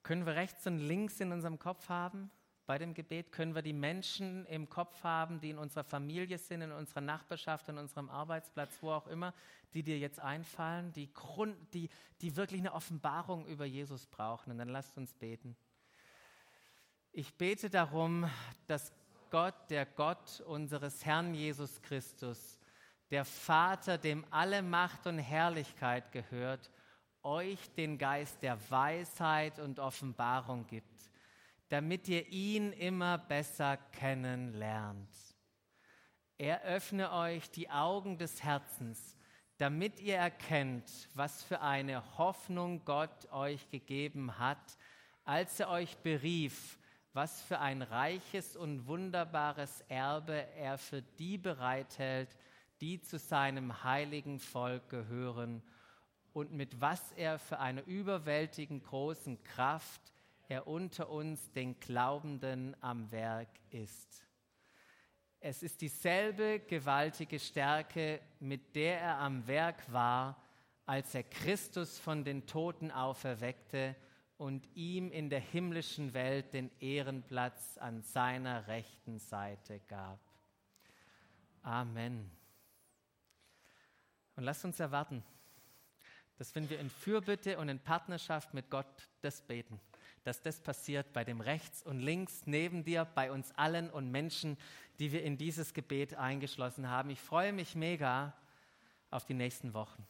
Können 0.05 0.27
wir 0.27 0.35
rechts 0.35 0.67
und 0.67 0.77
links 0.77 1.19
in 1.19 1.31
unserem 1.31 1.57
Kopf 1.57 1.89
haben? 1.89 2.29
Bei 2.67 2.77
dem 2.77 2.93
Gebet 2.93 3.31
können 3.31 3.55
wir 3.55 3.63
die 3.63 3.73
Menschen 3.73 4.45
im 4.45 4.69
Kopf 4.69 5.03
haben, 5.03 5.39
die 5.39 5.49
in 5.49 5.57
unserer 5.57 5.83
Familie 5.83 6.37
sind, 6.37 6.61
in 6.61 6.71
unserer 6.71 7.01
Nachbarschaft, 7.01 7.67
an 7.69 7.79
unserem 7.79 8.11
Arbeitsplatz, 8.11 8.77
wo 8.81 8.91
auch 8.91 9.07
immer, 9.07 9.33
die 9.73 9.81
dir 9.81 9.97
jetzt 9.97 10.19
einfallen, 10.19 10.93
die, 10.93 11.11
Grund, 11.11 11.57
die, 11.73 11.89
die 12.21 12.35
wirklich 12.35 12.59
eine 12.59 12.73
Offenbarung 12.73 13.47
über 13.47 13.65
Jesus 13.65 14.05
brauchen. 14.05 14.51
Und 14.51 14.59
dann 14.59 14.69
lasst 14.69 14.95
uns 14.95 15.11
beten. 15.15 15.55
Ich 17.11 17.33
bete 17.33 17.71
darum, 17.71 18.29
dass 18.67 18.93
Gott, 19.31 19.55
der 19.71 19.87
Gott 19.87 20.39
unseres 20.41 21.03
Herrn 21.03 21.33
Jesus 21.33 21.81
Christus, 21.81 22.59
der 23.09 23.25
Vater, 23.25 23.97
dem 23.97 24.23
alle 24.29 24.61
Macht 24.61 25.07
und 25.07 25.17
Herrlichkeit 25.17 26.11
gehört, 26.11 26.69
euch 27.25 27.59
den 27.75 27.97
Geist 27.97 28.41
der 28.41 28.57
Weisheit 28.69 29.59
und 29.59 29.79
Offenbarung 29.79 30.65
gibt 30.67 30.95
damit 31.69 32.07
ihr 32.07 32.27
ihn 32.29 32.71
immer 32.73 33.17
besser 33.17 33.77
kennenlernt. 33.91 35.09
Er 36.37 36.63
öffne 36.63 37.11
euch 37.11 37.49
die 37.49 37.69
Augen 37.69 38.17
des 38.17 38.43
Herzens, 38.43 39.15
damit 39.57 39.99
ihr 39.99 40.17
erkennt, 40.17 41.09
was 41.13 41.43
für 41.43 41.61
eine 41.61 42.17
Hoffnung 42.17 42.83
Gott 42.83 43.31
euch 43.31 43.69
gegeben 43.71 44.37
hat, 44.37 44.77
als 45.23 45.59
er 45.59 45.69
euch 45.69 45.97
berief, 45.97 46.77
was 47.13 47.41
für 47.41 47.59
ein 47.59 47.81
reiches 47.81 48.57
und 48.57 48.85
wunderbares 48.85 49.81
Erbe 49.87 50.45
er 50.57 50.77
für 50.77 51.01
die 51.01 51.37
bereithält, 51.37 52.37
die 52.81 52.99
zu 52.99 53.17
seinem 53.17 53.83
heiligen 53.85 54.39
Volk 54.39 54.89
gehören 54.89 55.63
und 56.35 56.51
mit 56.51 56.81
was 56.81 57.13
er 57.13 57.39
für 57.39 57.59
eine 57.59 57.79
überwältigend 57.83 58.83
großen 58.83 59.41
Kraft 59.45 60.01
er 60.49 60.67
unter 60.67 61.09
uns 61.09 61.49
den 61.53 61.79
Glaubenden 61.79 62.75
am 62.81 63.09
Werk 63.09 63.47
ist. 63.69 64.27
Es 65.39 65.63
ist 65.63 65.79
dieselbe 65.79 66.59
gewaltige 66.59 67.39
Stärke, 67.39 68.19
mit 68.41 68.75
der 68.75 68.99
er 68.99 69.19
am 69.19 69.47
Werk 69.47 69.89
war, 69.93 70.43
als 70.85 71.15
er 71.15 71.23
Christus 71.23 71.97
von 71.97 72.25
den 72.25 72.45
Toten 72.45 72.91
auferweckte 72.91 73.95
und 74.37 74.67
ihm 74.75 75.11
in 75.11 75.29
der 75.29 75.39
himmlischen 75.39 76.13
Welt 76.13 76.53
den 76.53 76.69
Ehrenplatz 76.81 77.77
an 77.77 78.01
seiner 78.01 78.67
rechten 78.67 79.19
Seite 79.19 79.79
gab. 79.87 80.19
Amen. 81.61 82.29
Und 84.35 84.43
lasst 84.43 84.65
uns 84.65 84.81
erwarten, 84.81 85.23
dass 86.37 86.53
wenn 86.55 86.69
wir 86.69 86.79
in 86.79 86.89
Fürbitte 86.89 87.57
und 87.57 87.69
in 87.69 87.79
Partnerschaft 87.79 88.53
mit 88.53 88.69
Gott 88.69 88.85
das 89.21 89.41
beten, 89.41 89.79
dass 90.23 90.41
das 90.41 90.59
passiert 90.59 91.13
bei 91.13 91.23
dem 91.23 91.39
rechts 91.39 91.83
und 91.83 91.99
links 91.99 92.43
neben 92.45 92.83
dir, 92.83 93.05
bei 93.05 93.31
uns 93.31 93.51
allen 93.53 93.89
und 93.89 94.11
Menschen, 94.11 94.57
die 94.99 95.11
wir 95.11 95.23
in 95.23 95.37
dieses 95.37 95.73
Gebet 95.73 96.15
eingeschlossen 96.15 96.89
haben. 96.89 97.09
Ich 97.09 97.19
freue 97.19 97.53
mich 97.53 97.75
mega 97.75 98.33
auf 99.11 99.25
die 99.25 99.33
nächsten 99.33 99.73
Wochen. 99.73 100.05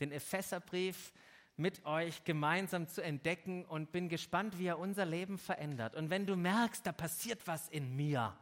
Den 0.00 0.12
Epheserbrief 0.12 1.12
mit 1.56 1.84
euch 1.86 2.24
gemeinsam 2.24 2.88
zu 2.88 3.00
entdecken 3.00 3.64
und 3.64 3.92
bin 3.92 4.08
gespannt, 4.08 4.58
wie 4.58 4.66
er 4.66 4.78
unser 4.78 5.06
Leben 5.06 5.38
verändert. 5.38 5.94
Und 5.94 6.10
wenn 6.10 6.26
du 6.26 6.36
merkst, 6.36 6.84
da 6.84 6.92
passiert 6.92 7.46
was 7.46 7.68
in 7.68 7.94
mir, 7.94 8.36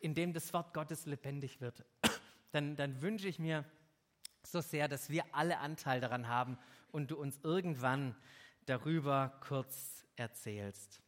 in 0.00 0.14
dem 0.14 0.32
das 0.32 0.52
Wort 0.52 0.74
Gottes 0.74 1.06
lebendig 1.06 1.60
wird, 1.60 1.84
dann, 2.52 2.76
dann 2.76 3.00
wünsche 3.00 3.28
ich 3.28 3.38
mir 3.38 3.64
so 4.46 4.60
sehr, 4.60 4.88
dass 4.88 5.10
wir 5.10 5.24
alle 5.32 5.58
Anteil 5.58 6.00
daran 6.00 6.28
haben 6.28 6.58
und 6.90 7.10
du 7.10 7.16
uns 7.16 7.38
irgendwann 7.42 8.14
darüber 8.66 9.38
kurz 9.46 10.04
erzählst. 10.16 11.01